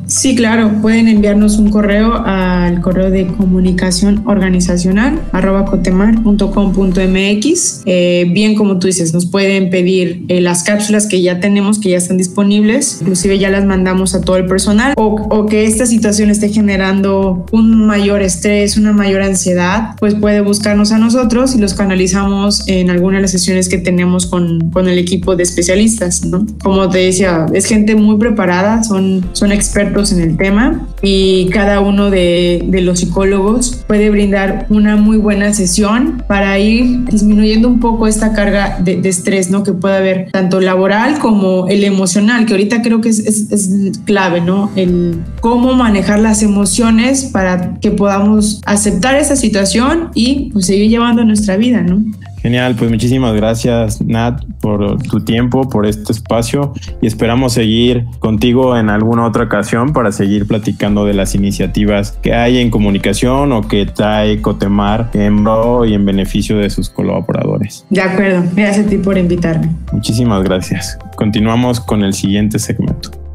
Sí, 0.06 0.35
claro, 0.35 0.70
pueden 0.80 1.06
enviarnos 1.06 1.58
un 1.58 1.70
correo 1.70 2.23
al 2.25 2.80
correo 2.80 3.11
de 3.11 3.26
comunicación 3.26 4.23
organizacional 4.26 5.20
arroba 5.32 5.66
cotemar.com.mx. 5.66 7.82
Eh, 7.85 8.26
bien, 8.30 8.54
como 8.54 8.78
tú 8.78 8.87
dices, 8.87 9.12
nos 9.12 9.26
pueden 9.26 9.68
pedir 9.68 10.25
eh, 10.28 10.40
las 10.40 10.62
cápsulas 10.62 11.06
que 11.06 11.20
ya 11.20 11.40
tenemos, 11.40 11.78
que 11.78 11.90
ya 11.90 11.99
están 11.99 12.16
disponibles, 12.16 12.99
inclusive 13.02 13.38
ya 13.38 13.50
las 13.50 13.66
mandamos 13.66 14.14
a 14.14 14.23
todo 14.23 14.37
el 14.37 14.47
personal, 14.47 14.94
o, 14.97 15.18
o, 15.31 15.47
que 15.47 15.65
esta 15.65 15.87
situación 15.87 16.31
esté 16.31 16.49
generando 16.49 17.47
un 17.53 17.87
mayor 17.87 18.23
estrés, 18.23 18.77
una 18.77 18.93
mayor 18.93 19.23
ansiedad, 19.23 19.95
pues 19.99 20.15
puede 20.15 20.41
buscarnos 20.41 20.93
a 20.93 20.99
nosotros 20.99 21.55
y 21.55 21.59
los 21.59 21.75
canalizamos 21.75 22.67
en 22.69 22.91
alguna 22.91 23.17
de 23.17 23.23
las 23.23 23.31
sesiones 23.31 23.69
que 23.69 23.79
tenemos 23.79 24.27
con, 24.27 24.71
con 24.71 24.89
el 24.89 24.99
equipo 24.99 25.37
de 25.37 25.43
especialistas. 25.43 26.25
¿no? 26.25 26.47
Como 26.63 26.89
te 26.89 26.99
decía, 26.99 27.47
es 27.53 27.67
gente 27.67 27.95
muy 27.95 28.19
preparada, 28.19 28.83
son, 28.85 29.27
son 29.33 29.53
expertos 29.53 30.13
en 30.13 30.21
el 30.21 30.37
tema 30.37 30.87
y 31.03 31.49
cada 31.51 31.81
uno 31.81 32.11
de, 32.11 32.65
de, 32.67 32.81
los 32.81 33.01
psicólogos 33.01 33.85
puede 33.87 34.11
brindar 34.11 34.67
una 34.69 34.97
muy 34.97 35.17
buena 35.17 35.55
sesión 35.55 36.23
para 36.27 36.59
ir 36.59 37.05
disminuyendo 37.05 37.69
un 37.69 37.81
poco 37.81 38.07
esta 38.07 38.33
carga 38.33 38.79
de, 38.81 39.01
de 39.01 39.09
estrés 39.09 39.51
¿no? 39.51 39.63
que 39.63 39.73
puede 39.73 39.97
haber 39.97 40.31
tanto 40.33 40.61
laboral 40.61 41.19
como 41.19 41.69
el 41.69 41.85
emocional, 41.85 42.47
que 42.47 42.53
ahorita 42.53 42.83
creo 42.83 43.01
que 43.01 43.09
es, 43.11 43.21
es, 43.21 43.51
es 43.51 43.99
clave, 44.05 44.41
¿no? 44.41 44.71
El 44.77 45.08
cómo 45.41 45.75
manejar 45.75 46.21
las 46.21 46.43
emociones 46.43 47.25
para 47.25 47.79
que 47.81 47.91
podamos 47.91 48.61
aceptar 48.67 49.15
esa 49.17 49.37
situación 49.37 50.11
y 50.15 50.50
pues, 50.53 50.67
seguir 50.67 50.91
llevando 50.91 51.25
nuestra 51.25 51.57
vida, 51.57 51.83
¿no? 51.83 52.03
Genial, 52.43 52.77
pues 52.77 52.91
muchísimas 52.91 53.35
gracias 53.35 54.00
Nat 54.00 54.45
por 54.61 55.03
tu 55.03 55.21
tiempo, 55.21 55.69
por 55.69 55.87
este 55.87 56.12
espacio 56.12 56.73
y 57.03 57.07
esperamos 57.07 57.53
seguir 57.53 58.05
contigo 58.21 58.77
en 58.77 58.91
alguna 58.91 59.27
otra 59.27 59.45
ocasión 59.45 59.93
para 59.93 60.12
seguir 60.12 60.47
platicando 60.47 61.05
de 61.05 61.15
las 61.15 61.35
iniciativas 61.35 62.12
que 62.23 62.35
hay 62.35 62.59
en 62.59 62.71
comunicación 62.71 63.53
o 63.53 63.67
que 63.67 63.87
trae 63.87 64.41
Cotemar 64.41 65.11
en 65.15 65.43
pro 65.43 65.85
y 65.85 65.95
en 65.95 66.05
beneficio 66.05 66.59
de 66.59 66.71
sus 66.71 66.88
colaboradores. 66.91 67.85
De 67.91 68.00
acuerdo, 68.00 68.45
gracias 68.55 68.87
a 68.87 68.88
ti 68.88 68.99
por 68.99 69.19
invitarme. 69.19 69.71
Muchísimas 69.93 70.43
gracias. 70.45 70.97
Continuamos 71.17 71.81
con 71.81 72.05
el 72.05 72.15
siguiente 72.15 72.59
segmento. 72.59 73.27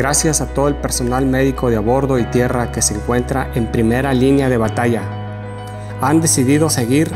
Gracias 0.00 0.40
a 0.40 0.46
todo 0.46 0.66
el 0.68 0.76
personal 0.76 1.26
médico 1.26 1.68
de 1.68 1.76
a 1.76 1.80
bordo 1.80 2.18
y 2.18 2.24
tierra 2.24 2.72
que 2.72 2.80
se 2.80 2.94
encuentra 2.94 3.50
en 3.54 3.70
primera 3.70 4.14
línea 4.14 4.48
de 4.48 4.56
batalla. 4.56 5.02
Han 6.00 6.22
decidido 6.22 6.70
seguir, 6.70 7.12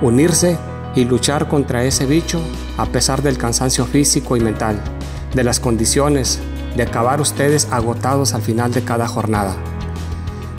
unirse 0.00 0.56
y 0.94 1.04
luchar 1.04 1.46
contra 1.46 1.84
ese 1.84 2.06
bicho 2.06 2.40
a 2.78 2.86
pesar 2.86 3.20
del 3.20 3.36
cansancio 3.36 3.84
físico 3.84 4.34
y 4.34 4.40
mental, 4.40 4.80
de 5.34 5.44
las 5.44 5.60
condiciones, 5.60 6.40
de 6.74 6.84
acabar 6.84 7.20
ustedes 7.20 7.68
agotados 7.70 8.32
al 8.32 8.40
final 8.40 8.72
de 8.72 8.82
cada 8.82 9.06
jornada. 9.06 9.54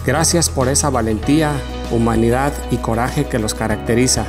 Gracias 0.05 0.51
por 0.51 0.67
esa 0.67 0.91
valentía, 0.91 1.53
humanidad 1.89 2.53
y 2.69 2.77
coraje 2.77 3.25
que 3.25 3.39
los 3.39 3.55
caracteriza. 3.55 4.25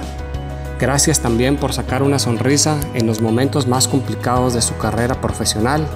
Gracias 0.80 1.20
también 1.20 1.58
por 1.58 1.74
sacar 1.74 2.02
una 2.02 2.18
sonrisa 2.18 2.80
en 2.94 3.06
los 3.06 3.20
momentos 3.20 3.68
más 3.68 3.86
complicados 3.86 4.54
de 4.54 4.62
su 4.62 4.78
carrera 4.78 5.20
profesional 5.20 5.86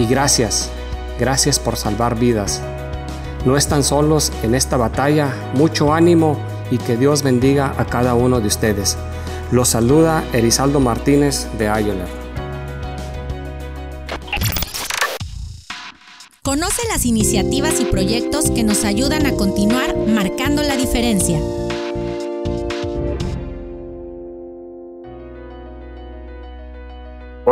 y 0.00 0.06
gracias, 0.06 0.70
gracias 1.18 1.58
por 1.58 1.76
salvar 1.76 2.18
vidas. 2.18 2.62
No 3.44 3.56
están 3.56 3.84
solos 3.84 4.32
en 4.42 4.54
esta 4.54 4.78
batalla, 4.78 5.34
mucho 5.54 5.92
ánimo 5.92 6.38
y 6.70 6.78
que 6.78 6.96
Dios 6.96 7.22
bendiga 7.22 7.74
a 7.76 7.84
cada 7.84 8.14
uno 8.14 8.40
de 8.40 8.46
ustedes. 8.46 8.96
Los 9.50 9.68
saluda 9.68 10.24
Erizaldo 10.32 10.80
Martínez 10.80 11.48
de 11.58 11.68
Ayoler. 11.68 12.08
Conoce 16.42 16.82
las 16.88 17.04
iniciativas 17.04 17.78
y 17.80 17.84
proyectos 17.84 18.50
que 18.50 18.62
nos 18.62 18.84
ayudan 18.84 19.26
a 19.26 19.32
continuar 19.32 19.94
marcando 19.96 20.62
la 20.62 20.76
diferencia. 20.76 21.38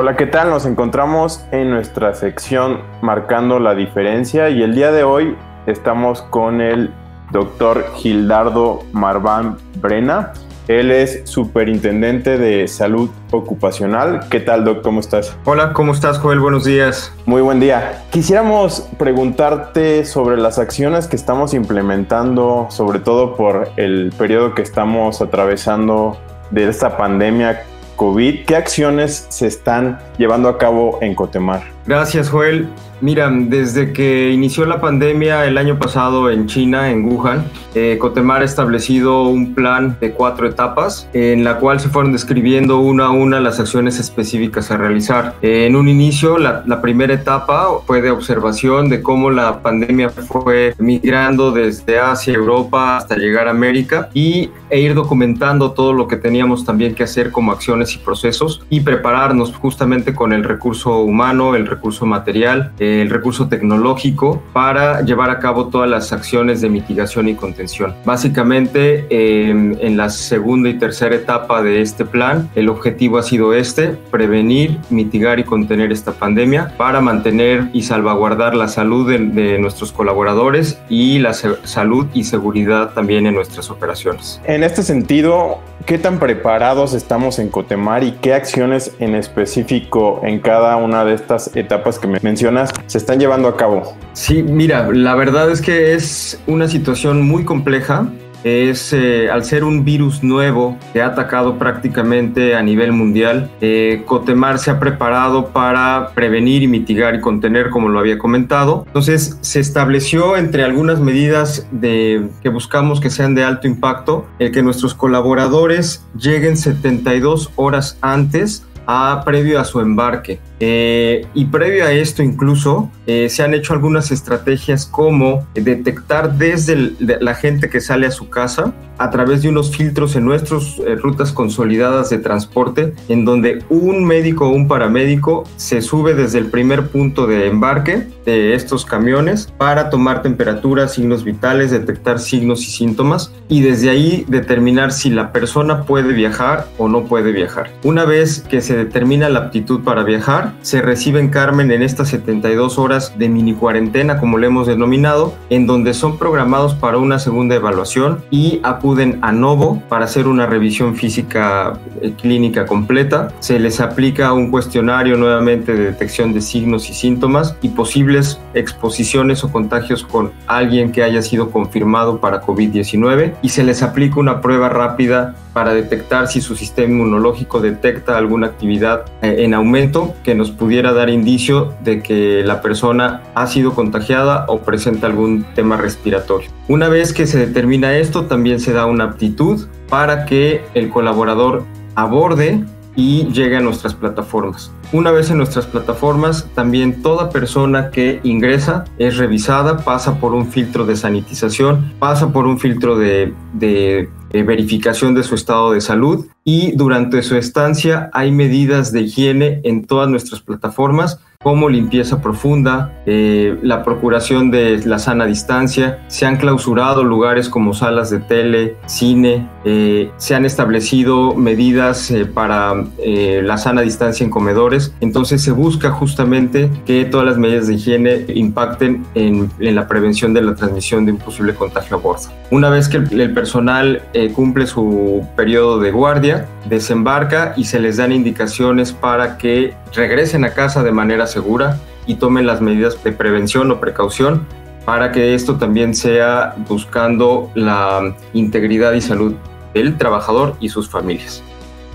Hola, 0.01 0.15
¿qué 0.15 0.27
tal? 0.27 0.51
Nos 0.51 0.65
encontramos 0.65 1.45
en 1.51 1.71
nuestra 1.71 2.15
sección 2.15 2.83
Marcando 3.03 3.59
la 3.59 3.75
Diferencia 3.75 4.49
y 4.49 4.63
el 4.63 4.77
día 4.77 4.93
de 4.93 5.03
hoy 5.03 5.37
estamos 5.67 6.23
con 6.23 6.61
el 6.61 6.95
doctor 7.33 7.85
Gildardo 7.97 8.85
Marván 8.93 9.57
Brena. 9.81 10.35
Él 10.69 10.93
es 10.93 11.23
superintendente 11.25 12.39
de 12.39 12.69
salud 12.69 13.11
ocupacional. 13.33 14.21
¿Qué 14.31 14.39
tal, 14.39 14.65
doc? 14.65 14.83
¿Cómo 14.83 15.01
estás? 15.01 15.37
Hola, 15.45 15.73
¿cómo 15.73 15.93
estás, 15.93 16.21
Joel? 16.21 16.39
Buenos 16.39 16.65
días. 16.65 17.13
Muy 17.27 17.43
buen 17.43 17.59
día. 17.59 18.05
Quisiéramos 18.11 18.89
preguntarte 19.01 20.05
sobre 20.05 20.37
las 20.37 20.61
acciones 20.61 21.09
que 21.09 21.17
estamos 21.17 21.55
implementando, 21.55 22.69
sobre 22.71 23.01
todo 23.01 23.35
por 23.35 23.71
el 23.75 24.13
periodo 24.17 24.55
que 24.55 24.63
estamos 24.63 25.21
atravesando 25.21 26.17
de 26.53 26.69
esta 26.69 26.97
pandemia 26.97 27.65
COVID. 27.99 28.47
¿Qué 28.47 28.55
acciones 28.55 29.27
se 29.29 29.49
están 29.49 29.99
llevando 30.19 30.49
a 30.49 30.57
cabo 30.57 30.99
en 31.03 31.17
Cotemar? 31.17 31.78
Gracias, 31.89 32.29
Joel. 32.29 32.69
Mira, 33.01 33.31
desde 33.31 33.93
que 33.93 34.31
inició 34.31 34.67
la 34.67 34.81
pandemia 34.81 35.47
el 35.47 35.57
año 35.57 35.79
pasado 35.79 36.31
en 36.31 36.47
China, 36.47 36.91
en 36.91 37.05
Wuhan, 37.05 37.45
eh, 37.75 37.97
Cotemar 38.01 38.43
ha 38.43 38.45
establecido 38.45 39.23
un 39.23 39.55
plan 39.55 39.97
de 40.01 40.11
cuatro 40.11 40.49
etapas 40.49 41.09
en 41.13 41.45
la 41.45 41.59
cual 41.59 41.79
se 41.79 41.89
fueron 41.89 42.11
describiendo 42.11 42.81
una 42.81 43.07
a 43.07 43.11
una 43.11 43.39
las 43.39 43.61
acciones 43.61 44.01
específicas 44.01 44.73
a 44.73 44.77
realizar. 44.77 45.37
Eh, 45.43 45.67
en 45.67 45.77
un 45.77 45.89
inicio, 45.89 46.39
la, 46.39 46.65
la, 46.67 46.81
primera 46.81 47.15
etapa 47.15 47.69
fue 47.87 48.03
de 48.03 48.11
observación 48.11 48.89
de 48.89 49.01
cómo 49.01 49.31
la 49.31 49.63
pandemia 49.63 50.11
fue 50.11 50.75
migrando 50.79 51.53
desde 51.53 52.01
Asia, 52.01 52.35
Europa 52.35 52.97
hasta 52.97 53.17
llegar 53.17 53.47
a 53.47 53.53
América 53.53 54.09
y, 54.13 54.51
e 54.71 54.81
ir 54.81 54.95
documentando 54.95 55.71
todo 55.71 55.93
lo 55.93 56.09
que 56.09 56.17
teníamos 56.17 56.65
también 56.65 56.97
que 56.97 57.05
hacer 57.05 57.31
como 57.31 57.53
acciones 57.53 57.95
y 57.95 57.99
procesos 57.99 58.63
y 58.71 58.81
prepararnos 58.81 59.55
justamente 59.55 60.15
con 60.15 60.33
el 60.33 60.43
recurso 60.43 60.99
humano, 60.99 61.55
el 61.55 61.67
recurso 61.67 61.78
material, 62.03 62.73
el 62.79 63.11
recurso 63.11 63.49
tecnológico 63.49 64.43
para 64.53 65.03
llevar 65.03 65.31
a 65.31 65.39
cabo 65.39 65.69
todas 65.69 65.89
las 65.89 66.13
acciones 66.13 66.61
de 66.61 66.69
mitigación 66.69 67.29
y 67.29 67.35
contención. 67.35 67.95
Básicamente, 68.05 69.07
eh, 69.11 69.51
en 69.51 69.97
la 69.97 70.11
segunda 70.11 70.69
y 70.69 70.75
tercera 70.75 71.15
etapa 71.15 71.63
de 71.63 71.81
este 71.81 72.05
plan, 72.05 72.49
el 72.55 72.69
objetivo 72.69 73.19
ha 73.19 73.23
sido 73.23 73.55
este, 73.55 73.89
prevenir, 74.11 74.79
mitigar 74.91 75.39
y 75.39 75.45
contener 75.45 75.93
esta 75.93 76.13
pandemia 76.13 76.75
para 76.77 77.01
mantener 77.01 77.69
y 77.73 77.83
salvaguardar 77.83 78.55
la 78.55 78.69
salud 78.69 79.11
de, 79.11 79.19
de 79.19 79.59
nuestros 79.59 79.93
colaboradores 79.93 80.79
y 80.89 81.19
la 81.19 81.33
salud 81.35 82.07
y 82.15 82.25
seguridad 82.25 82.91
también 82.95 83.27
en 83.27 83.35
nuestras 83.35 83.71
operaciones. 83.71 84.41
En 84.45 84.63
este 84.63 84.83
sentido, 84.83 85.59
¿qué 85.87 85.99
tan 85.99 86.19
preparados 86.19 86.95
estamos 86.95 87.39
en 87.39 87.49
Cotemar 87.49 88.05
y 88.05 88.13
qué 88.13 88.35
acciones 88.35 88.95
en 88.99 89.15
específico 89.15 90.21
en 90.25 90.41
cada 90.41 90.77
una 90.77 91.05
de 91.05 91.15
estas 91.15 91.51
etapas 91.61 91.99
que 91.99 92.07
me 92.07 92.19
mencionas 92.23 92.73
se 92.87 92.99
están 92.99 93.19
llevando 93.19 93.49
a 93.49 93.57
cabo? 93.57 93.97
Sí, 94.13 94.43
mira, 94.43 94.89
la 94.93 95.15
verdad 95.15 95.51
es 95.51 95.61
que 95.61 95.95
es 95.95 96.41
una 96.47 96.69
situación 96.69 97.23
muy 97.23 97.45
compleja 97.45 98.09
es 98.45 98.93
eh, 98.93 99.31
al 99.31 99.45
ser 99.45 99.65
un 99.65 99.85
virus 99.85 100.23
nuevo 100.23 100.77
que 100.93 101.03
ha 101.03 101.07
atacado 101.07 101.59
prácticamente 101.59 102.55
a 102.55 102.63
nivel 102.63 102.93
mundial, 102.93 103.51
eh, 103.61 104.03
Cotemar 104.07 104.59
se 104.59 104.71
ha 104.71 104.79
preparado 104.79 105.49
para 105.49 106.11
prevenir 106.15 106.63
y 106.63 106.69
mitigar 106.69 107.15
y 107.15 107.21
contener, 107.21 107.71
como 107.71 107.89
lo 107.89 107.99
había 107.99 108.19
comentado. 108.19 108.85
Entonces 108.87 109.39
se 109.41 109.61
estableció 109.61 110.37
entre 110.37 110.65
algunas 110.65 111.01
medidas 111.01 111.67
de, 111.71 112.29
que 112.43 112.49
buscamos 112.49 113.01
que 113.01 113.11
sean 113.11 113.35
de 113.35 113.45
alto 113.45 113.67
impacto, 113.67 114.27
el 114.39 114.53
que 114.53 114.63
nuestros 114.63 114.95
colaboradores 114.95 116.05
lleguen 116.17 116.57
72 116.57 117.51
horas 117.57 117.99
antes 118.01 118.65
a, 118.89 119.23
previo 119.25 119.61
a 119.61 119.65
su 119.65 119.81
embarque. 119.81 120.41
Eh, 120.61 121.27
y 121.35 121.45
previo 121.45 121.85
a 121.85 121.93
esto 121.93 122.21
incluso 122.23 122.91
eh, 123.07 123.29
se 123.29 123.45
han 123.45 123.55
hecho 123.55 123.75
algunas 123.75 124.11
estrategias 124.11 124.87
como 124.87 125.47
detectar 125.55 126.37
desde 126.37 126.73
el, 126.73 126.97
de 126.99 127.21
la 127.21 127.37
gente 127.37 127.71
que 127.71 127.81
sale 127.81 128.09
a 128.09 128.11
su 128.11 128.29
casa 128.29 128.75
a 128.99 129.11
través 129.11 129.43
de 129.43 129.51
unos 129.51 129.77
filtros 129.77 130.17
en 130.17 130.25
nuestras 130.25 130.81
eh, 130.81 130.97
rutas 130.97 131.31
consolidadas 131.31 132.11
de 132.11 132.19
transporte 132.19 132.93
en 133.09 133.25
donde 133.25 133.63
un 133.69 134.05
médico 134.05 134.49
o 134.49 134.51
un 134.51 134.67
paramédico 134.67 135.45
se 135.57 135.81
sube 135.81 136.15
desde 136.15 136.39
el 136.39 136.47
primer 136.47 136.89
punto 136.89 137.29
de 137.29 137.47
embarque 137.47 138.09
de 138.27 138.55
estos 138.55 138.85
camiones 138.85 139.53
para 139.57 139.91
tomar 139.91 140.23
temperatura, 140.23 140.89
signos 140.89 141.23
vitales, 141.23 141.71
detectar 141.71 142.19
signos 142.19 142.63
y 142.63 142.71
síntomas 142.73 143.33
y 143.49 143.63
desde 143.63 143.91
ahí 143.91 144.25
determinar 144.29 144.93
si 144.93 145.11
la 145.11 145.33
persona 145.33 145.85
puede 145.85 146.13
viajar 146.13 146.67
o 146.79 146.89
no 146.89 147.05
puede 147.05 147.31
viajar. 147.31 147.71
Una 147.85 148.05
vez 148.05 148.41
que 148.41 148.61
se 148.61 148.78
determina 148.79 149.29
la 149.29 149.41
aptitud 149.41 149.83
para 149.83 150.03
viajar, 150.03 150.53
se 150.63 150.81
recibe 150.81 151.21
en 151.21 151.29
Carmen 151.29 151.71
en 151.71 151.83
estas 151.83 152.09
72 152.09 152.79
horas 152.79 153.19
de 153.19 153.29
mini 153.29 153.55
cuarentena, 153.55 154.19
como 154.19 154.39
le 154.39 154.47
hemos 154.47 154.67
denominado, 154.67 155.35
en 155.51 155.67
donde 155.67 155.95
son 155.95 156.19
programados 156.19 156.75
para 156.75 156.99
una 156.99 157.19
segunda 157.19 157.55
evaluación 157.55 158.25
y 158.31 158.61
acuden 158.63 159.19
a 159.23 159.33
Novo 159.33 159.83
para 159.89 160.05
hacer 160.05 160.27
una 160.27 160.47
revisión 160.47 160.97
física 160.97 161.79
eh, 162.01 162.13
clínica 162.21 162.67
completa. 162.67 163.29
Se 163.41 163.59
les 163.59 163.81
aplica 163.81 164.33
un 164.33 164.51
cuestionario 164.51 165.17
nuevamente 165.17 165.75
de 165.75 165.85
detección 165.87 166.33
de 166.33 166.41
signos 166.41 166.89
y 166.91 166.95
síntomas 166.95 167.57
y 167.63 167.69
posibles 167.69 168.41
exposiciones 168.55 169.45
o 169.45 169.53
contagios 169.53 170.05
con 170.05 170.33
alguien 170.47 170.93
que 170.93 171.03
haya 171.03 171.23
sido 171.23 171.51
confirmado 171.51 172.21
para 172.21 172.43
COVID-19 172.43 173.35
y 173.43 173.49
se 173.49 173.65
les 173.65 173.83
aplica 173.83 174.21
una 174.21 174.41
prueba 174.41 174.69
rápida 174.69 175.35
para 175.59 175.75
detectar 175.75 176.29
si 176.29 176.41
su 176.41 176.55
sistema 176.55 176.93
inmunológico 176.93 177.61
detecta 177.61 178.17
alguna 178.17 178.47
actividad 178.47 179.07
eh, 179.23 179.39
en 179.41 179.55
aumento 179.55 180.15
que 180.23 180.37
nos 180.37 180.53
pudiera 180.53 180.93
dar 180.93 181.11
indicio 181.11 181.75
de 181.83 182.01
que 182.01 182.45
la 182.45 182.63
persona 182.63 183.23
ha 183.35 183.45
sido 183.49 183.75
contagiada 183.75 184.45
o 184.47 184.61
presenta 184.61 185.09
algún 185.09 185.45
tema 185.57 185.77
respiratorio. 185.77 186.49
Una 186.69 186.89
vez 186.89 187.13
que 187.13 187.27
se 187.27 187.45
determina 187.45 187.97
esto, 187.97 188.27
también 188.27 188.61
se 188.61 188.73
da 188.73 188.87
una 188.87 189.03
aptitud 189.03 189.67
para 189.89 190.27
que 190.27 190.63
el 190.75 190.91
colaborador 190.91 191.65
aborde 191.97 192.63
y 192.95 193.27
llegue 193.33 193.57
a 193.57 193.61
nuestras 193.61 193.95
plataformas. 193.95 194.71
Una 194.93 195.11
vez 195.11 195.29
en 195.31 195.39
nuestras 195.39 195.67
plataformas, 195.67 196.49
también 196.55 197.03
toda 197.03 197.31
persona 197.31 197.91
que 197.91 198.21
ingresa 198.23 198.85
es 198.97 199.17
revisada, 199.17 199.79
pasa 199.79 200.21
por 200.21 200.35
un 200.35 200.47
filtro 200.47 200.87
de 200.87 200.95
sanitización, 200.95 201.95
pasa 201.99 202.33
por 202.33 202.47
un 202.47 202.61
filtro 202.61 202.97
de, 202.97 203.35
de 203.55 204.09
verificación 204.33 205.15
de 205.15 205.23
su 205.23 205.35
estado 205.35 205.73
de 205.73 205.81
salud 205.81 206.27
y 206.45 206.73
durante 206.73 207.23
su 207.23 207.37
estancia 207.37 208.11
hay 208.13 208.31
medidas 208.31 208.93
de 208.93 209.03
higiene 209.03 209.61
en 209.65 209.87
todas 209.87 210.09
nuestras 210.09 210.41
plataformas 210.41 211.21
como 211.45 211.69
limpieza 211.69 212.21
profunda, 212.21 213.01
eh, 213.07 213.57
la 213.63 213.85
procuración 213.85 214.51
de 214.51 214.85
la 214.85 214.99
sana 214.99 215.25
distancia, 215.25 216.01
se 216.09 216.27
han 216.27 216.37
clausurado 216.37 217.05
lugares 217.05 217.49
como 217.49 217.75
salas 217.75 218.11
de 218.11 218.19
tele, 218.19 218.77
cine, 218.87 219.49
eh, 219.65 220.11
se 220.17 220.35
han 220.35 220.45
establecido 220.45 221.37
medidas 221.37 222.11
eh, 222.11 222.27
para 222.27 222.75
la 222.99 223.57
sana 223.57 223.83
distancia 223.83 224.25
en 224.25 224.31
comedores, 224.31 224.93
entonces 225.01 225.41
se 225.41 225.53
busca 225.53 225.93
justamente 225.93 226.73
que 226.85 227.05
todas 227.05 227.25
las 227.25 227.39
medidas 227.39 227.69
de 227.69 227.75
higiene 227.75 228.25
impacten 228.35 229.07
en, 229.15 229.49
la 229.61 229.87
prevención 229.87 230.35
de 230.35 230.43
la 230.43 230.57
transmisión 230.57 231.07
de 231.07 231.13
un 231.13 231.19
posible 231.19 231.55
contagio 231.55 231.99
a 231.99 232.01
bordo. 232.01 232.31
Una 232.51 232.69
vez 232.69 232.89
que 232.89 232.97
el 232.97 233.33
personal 233.33 234.03
cumple 234.35 234.67
su 234.67 235.25
periodo 235.37 235.79
de 235.79 235.93
guardia, 235.93 236.49
desembarca 236.69 237.55
y 237.57 237.65
se 237.65 237.79
les 237.79 237.99
dan 237.99 238.11
indicaciones 238.11 238.93
para 238.93 239.39
que 239.39 239.75
regresen 239.95 240.45
a 240.45 240.51
casa 240.51 240.83
de 240.83 240.93
manera 240.93 241.28
segura 241.29 241.79
y 242.07 242.17
tomen 242.17 242.47
las 242.47 242.61
medidas 242.61 243.03
de 243.05 243.13
prevención 243.13 243.71
o 243.71 243.79
precaución 243.79 244.47
para 244.85 245.13
que 245.13 245.35
esto 245.35 245.57
también 245.57 245.95
sea 245.95 246.55
buscando 246.69 247.51
la 247.55 248.17
integridad 248.33 248.93
y 248.95 249.01
salud 249.01 249.35
del 249.75 249.99
trabajador 249.99 250.57
y 250.61 250.71
sus 250.71 250.89
familias. 250.89 251.43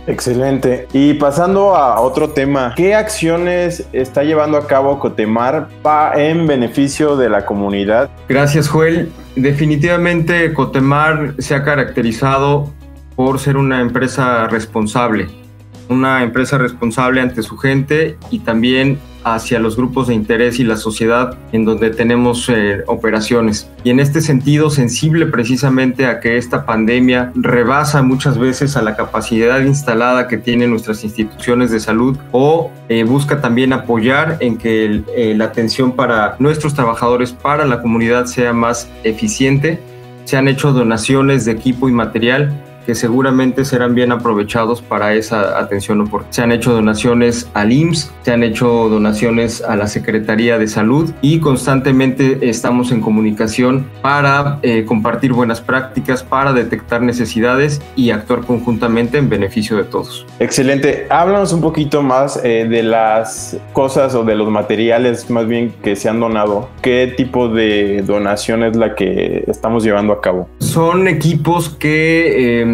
Excelente. 0.06 0.88
Y 0.94 1.14
pasando 1.14 1.76
a 1.76 2.02
otro 2.02 2.30
tema, 2.30 2.74
¿qué 2.76 2.94
acciones 2.94 3.88
está 3.94 4.24
llevando 4.24 4.58
a 4.58 4.68
cabo 4.68 5.00
Cotemar 5.00 5.70
en 6.16 6.46
beneficio 6.46 7.16
de 7.16 7.30
la 7.30 7.46
comunidad? 7.46 8.10
Gracias, 8.28 8.68
Joel. 8.68 9.12
Definitivamente 9.36 10.54
Cotemar 10.54 11.36
se 11.40 11.56
ha 11.56 11.64
caracterizado 11.64 12.70
por 13.16 13.40
ser 13.40 13.58
una 13.58 13.80
empresa 13.82 14.48
responsable, 14.48 15.30
una 15.90 16.22
empresa 16.24 16.58
responsable 16.58 17.22
ante 17.22 17.42
su 17.42 17.58
gente 17.58 18.18
y 18.30 18.40
también 18.40 19.00
hacia 19.24 19.60
los 19.60 19.76
grupos 19.76 20.08
de 20.08 20.14
interés 20.14 20.60
y 20.60 20.64
la 20.64 20.78
sociedad 20.78 21.38
en 21.52 21.66
donde 21.66 21.90
tenemos 21.90 22.50
eh, 22.50 22.84
operaciones. 22.88 23.70
Y 23.84 23.90
en 23.90 24.00
este 24.00 24.22
sentido, 24.22 24.70
sensible 24.70 25.26
precisamente 25.28 26.06
a 26.06 26.20
que 26.20 26.38
esta 26.38 26.66
pandemia 26.66 27.32
rebasa 27.36 28.02
muchas 28.02 28.38
veces 28.38 28.78
a 28.78 28.82
la 28.82 28.96
capacidad 28.96 29.62
instalada 29.62 30.28
que 30.28 30.38
tienen 30.38 30.70
nuestras 30.70 31.04
instituciones 31.04 31.72
de 31.72 31.80
salud 31.80 32.18
o 32.32 32.72
eh, 32.90 33.04
busca 33.04 33.42
también 33.42 33.74
apoyar 33.74 34.38
en 34.40 34.58
que 34.58 35.04
eh, 35.16 35.34
la 35.36 35.46
atención 35.46 35.94
para 35.94 36.36
nuestros 36.40 36.74
trabajadores, 36.74 37.32
para 37.32 37.66
la 37.66 37.82
comunidad 37.82 38.26
sea 38.26 38.54
más 38.54 38.90
eficiente. 39.04 39.80
Se 40.26 40.38
han 40.38 40.48
hecho 40.48 40.72
donaciones 40.72 41.46
de 41.46 41.52
equipo 41.52 41.90
y 41.90 41.92
material 41.92 42.63
que 42.86 42.96
seguramente 42.96 43.66
serán 43.66 43.96
bien 43.96 44.12
aprovechados 44.12 44.82
para 44.82 45.14
esa 45.14 45.60
atención 45.60 46.10
Se 46.30 46.42
han 46.42 46.52
hecho 46.52 46.74
donaciones 46.74 47.50
al 47.54 47.72
IMSS, 47.72 48.12
se 48.24 48.32
han 48.32 48.44
hecho 48.44 48.90
donaciones 48.90 49.62
a 49.62 49.76
la 49.76 49.88
Secretaría 49.88 50.58
de 50.58 50.68
Salud 50.68 51.12
y 51.22 51.40
constantemente 51.40 52.50
estamos 52.50 52.92
en 52.92 53.02
comunicación 53.02 53.88
para 54.02 54.60
eh, 54.62 54.86
compartir 54.86 55.34
buenas 55.34 55.62
prácticas, 55.62 56.24
para 56.24 56.54
detectar 56.54 57.02
necesidades 57.02 57.82
y 57.96 58.12
actuar 58.12 58.42
conjuntamente 58.42 59.18
en 59.18 59.30
beneficio 59.30 59.78
de 59.78 59.84
todos. 59.84 60.26
Excelente. 60.40 61.08
Háblanos 61.10 61.54
un 61.54 61.62
poquito 61.62 62.02
más 62.02 62.40
eh, 62.44 62.68
de 62.70 62.84
las 62.84 63.58
cosas 63.74 64.16
o 64.16 64.24
de 64.24 64.36
los 64.36 64.50
materiales 64.50 65.30
más 65.30 65.48
bien 65.48 65.74
que 65.84 65.96
se 65.96 66.10
han 66.10 66.20
donado. 66.20 66.70
¿Qué 66.82 67.14
tipo 67.16 67.48
de 67.48 68.02
donación 68.06 68.64
es 68.64 68.76
la 68.76 68.96
que 68.96 69.44
estamos 69.48 69.84
llevando 69.84 70.14
a 70.14 70.22
cabo? 70.22 70.50
Son 70.60 71.08
equipos 71.08 71.70
que... 71.70 72.62
Eh, 72.62 72.73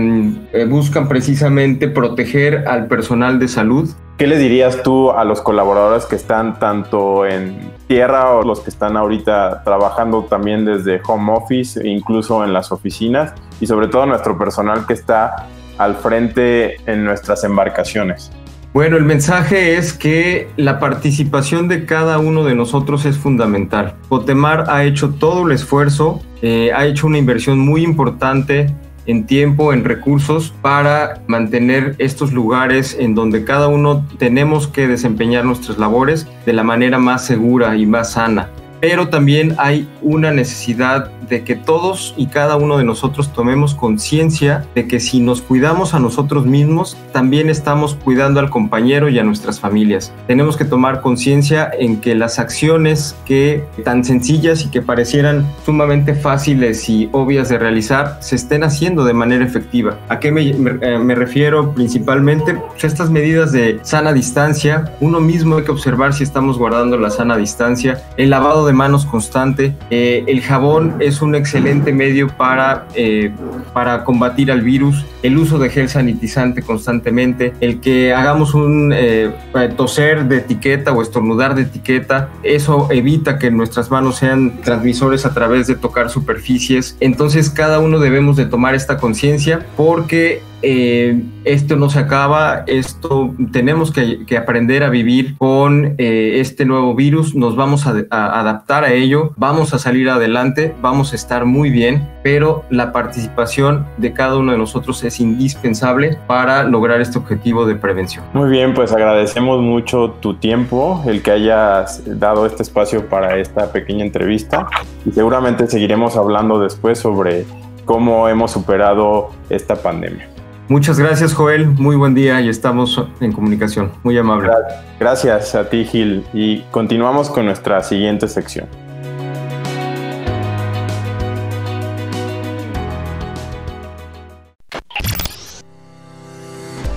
eh, 0.54 0.66
buscan 0.66 1.08
precisamente 1.08 1.88
proteger 1.88 2.68
al 2.68 2.88
personal 2.88 3.40
de 3.40 3.48
salud. 3.48 3.90
¿Qué 4.18 4.28
le 4.28 4.38
dirías 4.38 4.84
tú 4.84 5.12
a 5.12 5.24
los 5.24 5.42
colaboradores 5.42 6.06
que 6.06 6.16
están 6.16 6.60
tanto 6.60 7.26
en 7.26 7.72
tierra 7.88 8.32
o 8.36 8.44
los 8.44 8.60
que 8.60 8.70
están 8.70 8.98
ahorita 8.98 9.64
trabajando 9.64 10.24
también 10.24 10.66
desde 10.66 11.02
home 11.08 11.32
office, 11.32 11.88
incluso 11.88 12.44
en 12.44 12.52
las 12.52 12.72
oficinas, 12.72 13.34
y 13.62 13.68
sobre 13.68 13.88
todo 13.88 14.06
nuestro 14.06 14.38
personal 14.38 14.86
que 14.86 14.94
está 14.94 15.48
al 15.78 15.96
frente 15.96 16.76
en 16.86 17.06
nuestras 17.06 17.44
embarcaciones? 17.44 18.32
Bueno, 18.72 18.98
el 18.98 19.04
mensaje 19.04 19.78
es 19.78 19.94
que 19.94 20.48
la 20.56 20.80
participación 20.80 21.68
de 21.68 21.86
cada 21.86 22.20
uno 22.20 22.44
de 22.44 22.54
nosotros 22.54 23.06
es 23.06 23.18
fundamental. 23.18 23.96
Cotemar 24.10 24.66
ha 24.68 24.84
hecho 24.84 25.10
todo 25.10 25.48
el 25.48 25.54
esfuerzo, 25.54 26.22
eh, 26.44 26.72
ha 26.76 26.86
hecho 26.86 27.08
una 27.08 27.18
inversión 27.18 27.58
muy 27.58 27.84
importante 27.84 28.76
en 29.06 29.26
tiempo, 29.26 29.74
en 29.74 29.84
recursos 29.84 30.54
para 30.62 31.22
mantener 31.28 31.96
estos 31.98 32.34
lugares 32.34 32.96
en 33.00 33.16
donde 33.16 33.44
cada 33.44 33.68
uno 33.68 34.06
tenemos 34.18 34.68
que 34.68 34.88
desempeñar 34.88 35.46
nuestras 35.46 35.78
labores 35.78 36.28
de 36.46 36.54
la 36.54 36.64
manera 36.64 37.00
más 37.00 37.26
segura 37.26 37.76
y 37.76 37.86
más 37.86 38.14
sana 38.14 38.50
pero 38.80 39.10
también 39.10 39.56
hay 39.58 39.88
una 40.02 40.32
necesidad 40.32 41.12
de 41.30 41.44
que 41.44 41.56
todos 41.56 42.14
y 42.18 42.28
cada 42.28 42.58
uno 42.58 42.78
de 42.78 42.84
nosotros 42.84 43.32
tomemos 43.32 43.76
conciencia 43.76 44.66
de 44.76 44.88
que 44.88 45.00
si 45.00 45.20
nos 45.20 45.42
cuidamos 45.42 45.94
a 45.94 46.00
nosotros 46.00 46.46
mismos, 46.46 46.98
también 47.14 47.50
estamos 47.50 47.96
cuidando 47.96 48.40
al 48.40 48.50
compañero 48.50 49.10
y 49.10 49.20
a 49.20 49.24
nuestras 49.24 49.60
familias. 49.60 50.12
Tenemos 50.28 50.58
que 50.58 50.66
tomar 50.66 51.02
conciencia 51.02 51.70
en 51.78 52.02
que 52.02 52.16
las 52.16 52.40
acciones 52.40 53.16
que 53.26 53.64
tan 53.84 54.04
sencillas 54.04 54.66
y 54.66 54.70
que 54.70 54.82
parecieran 54.82 55.46
sumamente 55.66 56.16
fáciles 56.16 56.90
y 56.90 57.10
obvias 57.12 57.50
de 57.50 57.60
realizar 57.60 58.18
se 58.22 58.36
estén 58.36 58.64
haciendo 58.64 59.06
de 59.06 59.14
manera 59.14 59.46
efectiva. 59.46 59.98
¿A 60.10 60.20
qué 60.20 60.32
me, 60.32 60.50
eh, 60.50 61.16
refiero 61.16 61.74
principalmente? 61.74 62.56
Pues 62.56 62.84
estas 62.84 63.10
medidas 63.10 63.52
de 63.52 63.80
sana 63.84 64.14
distancia, 64.14 64.92
uno 65.00 65.20
mismo 65.20 65.58
hay 65.58 65.64
que 65.64 65.72
observar 65.72 66.14
si 66.14 66.24
estamos 66.24 66.58
guardando 66.58 66.98
la 66.98 67.12
sana 67.12 67.38
distancia, 67.38 68.02
el 68.18 68.32
lavado 68.32 68.66
de 68.66 68.69
de 68.70 68.74
manos 68.74 69.06
constante. 69.06 69.76
Eh, 69.90 70.24
el 70.28 70.42
jabón 70.42 70.96
es 71.00 71.22
un 71.22 71.36
excelente 71.36 71.92
medio 71.92 72.28
para, 72.28 72.88
eh, 72.96 73.32
para 73.74 74.04
combatir 74.04 74.52
al 74.52 74.62
virus. 74.62 75.06
El 75.24 75.38
uso 75.38 75.60
de 75.60 75.70
gel 75.70 75.90
sanitizante 75.90 76.62
constantemente. 76.62 77.54
El 77.60 77.82
que 77.82 78.14
hagamos 78.14 78.54
un 78.54 78.94
eh, 78.96 79.32
toser 79.76 80.26
de 80.26 80.38
etiqueta 80.38 80.94
o 80.94 81.02
estornudar 81.02 81.56
de 81.56 81.64
etiqueta. 81.64 82.30
Eso 82.44 82.88
evita 82.92 83.40
que 83.40 83.52
nuestras 83.52 83.90
manos 83.92 84.18
sean 84.18 84.62
transmisores 84.62 85.26
a 85.26 85.34
través 85.34 85.68
de 85.68 85.76
tocar 85.76 86.10
superficies. 86.10 86.96
Entonces 87.00 87.50
cada 87.50 87.80
uno 87.80 88.00
debemos 88.00 88.38
de 88.38 88.46
tomar 88.46 88.76
esta 88.76 88.98
conciencia 88.98 89.66
porque 89.76 90.44
eh, 90.62 91.22
esto 91.46 91.76
no 91.76 91.90
se 91.90 92.00
acaba, 92.00 92.64
esto 92.68 93.34
tenemos 93.52 93.92
que, 93.92 94.26
aprender 94.38 94.84
a 94.84 94.90
vivir 94.90 95.38
con 95.38 95.96
eh, 95.98 96.40
este 96.40 96.66
nuevo 96.66 96.96
virus, 96.96 97.36
nos 97.36 97.56
vamos 97.56 97.86
a, 97.88 97.92
adaptar 98.10 98.84
a 98.84 98.94
ello, 98.94 99.32
vamos 99.36 99.74
a 99.74 99.80
salir 99.80 100.10
adelante, 100.10 100.74
vamos 100.82 101.14
a 101.14 101.16
estar 101.16 101.46
muy 101.46 101.70
bien, 101.70 102.08
pero 102.24 102.64
la 102.70 102.92
participación 102.92 103.86
de 103.98 104.14
cada 104.14 104.38
uno 104.38 104.52
de 104.52 104.58
nosotros 104.58 105.04
es 105.04 105.20
indispensable 105.20 106.18
para 106.28 106.64
lograr 106.64 107.02
este 107.02 107.18
objetivo 107.18 107.66
de 107.66 107.76
prevención. 107.76 108.24
Muy 108.34 108.50
bien, 108.50 108.74
pues 108.74 108.92
agradecemos 108.92 109.62
mucho 109.62 110.12
tu 110.20 110.36
tiempo, 110.36 111.04
el 111.06 111.22
que 111.22 111.32
hayas 111.32 112.02
dado 112.20 112.46
este 112.46 112.64
espacio 112.64 113.08
para 113.08 113.38
esta 113.38 113.72
pequeña 113.72 114.06
entrevista 114.06 114.68
y 115.06 115.12
seguramente 115.12 115.68
seguiremos 115.68 116.16
hablando 116.18 116.60
después 116.60 117.00
sobre 117.00 117.46
cómo 117.86 118.30
hemos 118.30 118.52
superado 118.52 119.32
esta 119.50 119.76
pandemia. 119.76 120.39
Muchas 120.70 121.00
gracias, 121.00 121.34
Joel. 121.34 121.66
Muy 121.66 121.96
buen 121.96 122.14
día 122.14 122.40
y 122.42 122.48
estamos 122.48 123.04
en 123.22 123.32
comunicación. 123.32 123.92
Muy 124.04 124.16
amable. 124.20 124.52
Gracias 125.00 125.56
a 125.56 125.68
ti, 125.68 125.84
Gil. 125.84 126.24
Y 126.32 126.60
continuamos 126.70 127.32
con 127.32 127.46
nuestra 127.46 127.82
siguiente 127.82 128.28
sección. 128.28 128.68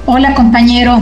Hola, 0.04 0.34
compañero. 0.34 0.98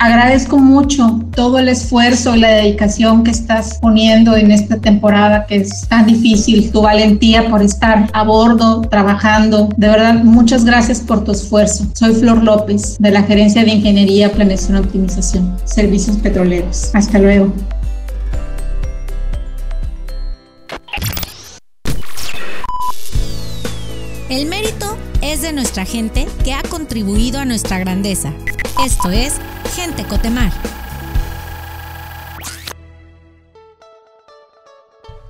Agradezco 0.00 0.58
mucho 0.58 1.20
todo 1.34 1.58
el 1.58 1.68
esfuerzo 1.68 2.36
y 2.36 2.38
la 2.38 2.50
dedicación 2.50 3.24
que 3.24 3.32
estás 3.32 3.78
poniendo 3.80 4.36
en 4.36 4.52
esta 4.52 4.76
temporada 4.76 5.44
que 5.46 5.56
es 5.56 5.88
tan 5.88 6.06
difícil, 6.06 6.70
tu 6.70 6.82
valentía 6.82 7.50
por 7.50 7.62
estar 7.62 8.08
a 8.12 8.22
bordo, 8.22 8.82
trabajando. 8.82 9.68
De 9.76 9.88
verdad, 9.88 10.22
muchas 10.22 10.64
gracias 10.64 11.00
por 11.00 11.24
tu 11.24 11.32
esfuerzo. 11.32 11.84
Soy 11.94 12.14
Flor 12.14 12.44
López, 12.44 12.96
de 13.00 13.10
la 13.10 13.24
Gerencia 13.24 13.64
de 13.64 13.72
Ingeniería, 13.72 14.30
Planeación 14.30 14.76
y 14.76 14.80
Optimización, 14.80 15.58
Servicios 15.64 16.16
Petroleros. 16.18 16.94
Hasta 16.94 17.18
luego. 17.18 17.52
El 24.30 24.46
mérito 24.46 24.96
es 25.22 25.42
de 25.42 25.52
nuestra 25.52 25.84
gente 25.84 26.28
que 26.44 26.54
ha 26.54 26.62
contribuido 26.62 27.40
a 27.40 27.44
nuestra 27.44 27.80
grandeza. 27.80 28.32
Esto 28.84 29.10
es 29.10 29.40
Gente 29.74 30.04
Cotemar. 30.04 30.52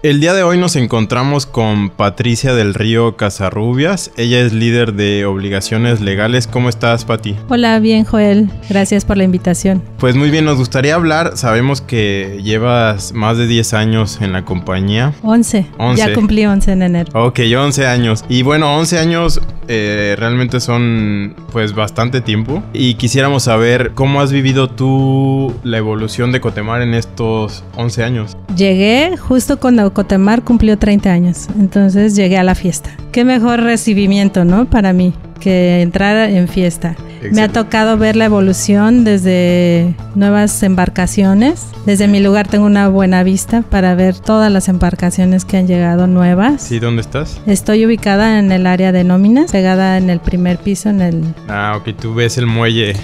El 0.01 0.21
día 0.21 0.33
de 0.33 0.45
hoy 0.45 0.59
nos 0.59 0.77
encontramos 0.77 1.45
con 1.45 1.91
Patricia 1.91 2.55
del 2.55 2.75
Río 2.75 3.17
Casarrubias. 3.17 4.13
Ella 4.17 4.39
es 4.39 4.53
líder 4.53 4.95
de 4.95 5.27
obligaciones 5.27 6.01
legales. 6.01 6.47
¿Cómo 6.47 6.69
estás, 6.69 7.05
Pati? 7.05 7.35
Hola, 7.49 7.81
bien, 7.81 8.05
Joel. 8.05 8.49
Gracias 8.71 9.05
por 9.05 9.17
la 9.17 9.25
invitación. 9.25 9.83
Pues 9.99 10.15
muy 10.15 10.31
bien, 10.31 10.45
nos 10.45 10.57
gustaría 10.57 10.95
hablar. 10.95 11.37
Sabemos 11.37 11.81
que 11.81 12.39
llevas 12.45 13.13
más 13.13 13.39
de 13.39 13.49
10 13.49 13.75
años 13.75 14.21
en 14.21 14.33
la 14.33 14.45
compañía. 14.45 15.15
11. 15.25 15.67
11. 15.79 15.99
Ya 16.01 16.15
cumplí 16.15 16.47
11 16.47 16.71
en 16.71 16.83
enero. 16.83 17.11
Ok, 17.15 17.41
11 17.59 17.89
años. 17.89 18.25
Y 18.29 18.43
bueno, 18.43 18.77
11 18.77 19.01
años 19.01 19.41
eh, 19.67 20.15
realmente 20.17 20.61
son 20.61 21.35
pues 21.51 21.75
bastante 21.75 22.21
tiempo. 22.21 22.63
Y 22.73 22.95
quisiéramos 22.95 23.43
saber 23.43 23.91
cómo 23.97 24.21
has 24.21 24.31
vivido 24.31 24.71
tú 24.71 25.53
la 25.65 25.79
evolución 25.79 26.31
de 26.31 26.41
Cotemar 26.41 26.83
en 26.83 26.95
estos 26.95 27.65
11 27.75 28.05
años. 28.05 28.37
Llegué 28.57 29.17
justo 29.17 29.59
cuando 29.59 29.88
Cotemar 29.93 30.43
cumplió 30.43 30.79
30 30.79 31.11
años, 31.11 31.49
entonces 31.59 32.15
llegué 32.15 32.39
a 32.39 32.43
la 32.43 32.55
fiesta. 32.55 32.91
Qué 33.13 33.25
mejor 33.25 33.61
recibimiento, 33.61 34.45
¿no? 34.45 34.67
Para 34.67 34.93
mí, 34.93 35.15
que 35.39 35.83
entrar 35.83 36.31
en 36.31 36.49
fiesta. 36.49 36.97
Me 37.33 37.43
ha 37.43 37.49
tocado 37.49 37.97
ver 37.97 38.15
la 38.17 38.27
evolución 38.27 39.03
desde 39.03 39.95
nuevas 40.15 40.63
embarcaciones. 40.63 41.67
Desde 41.85 42.07
mi 42.07 42.21
lugar 42.21 42.47
tengo 42.47 42.67
una 42.67 42.89
buena 42.89 43.23
vista 43.23 43.63
para 43.63 43.95
ver 43.95 44.17
todas 44.17 44.53
las 44.53 44.69
embarcaciones 44.69 45.45
que 45.45 45.57
han 45.57 45.67
llegado 45.67 46.07
nuevas. 46.07 46.63
¿Sí? 46.63 46.79
¿Dónde 46.79 47.03
estás? 47.03 47.41
Estoy 47.47 47.87
ubicada 47.87 48.39
en 48.39 48.53
el 48.53 48.67
área 48.67 48.93
de 48.93 49.05
nóminas, 49.05 49.51
pegada 49.51 49.99
en 49.99 50.11
el 50.11 50.21
primer 50.21 50.59
piso, 50.59 50.91
en 50.91 51.01
el... 51.01 51.25
Ah, 51.49 51.75
ok, 51.77 51.97
tú 52.01 52.15
ves 52.15 52.39
el 52.39 52.47
muelle. 52.47 52.95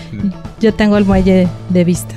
Yo 0.61 0.73
tengo 0.75 0.97
el 0.97 1.05
muelle 1.05 1.49
de 1.71 1.85
vista. 1.85 2.15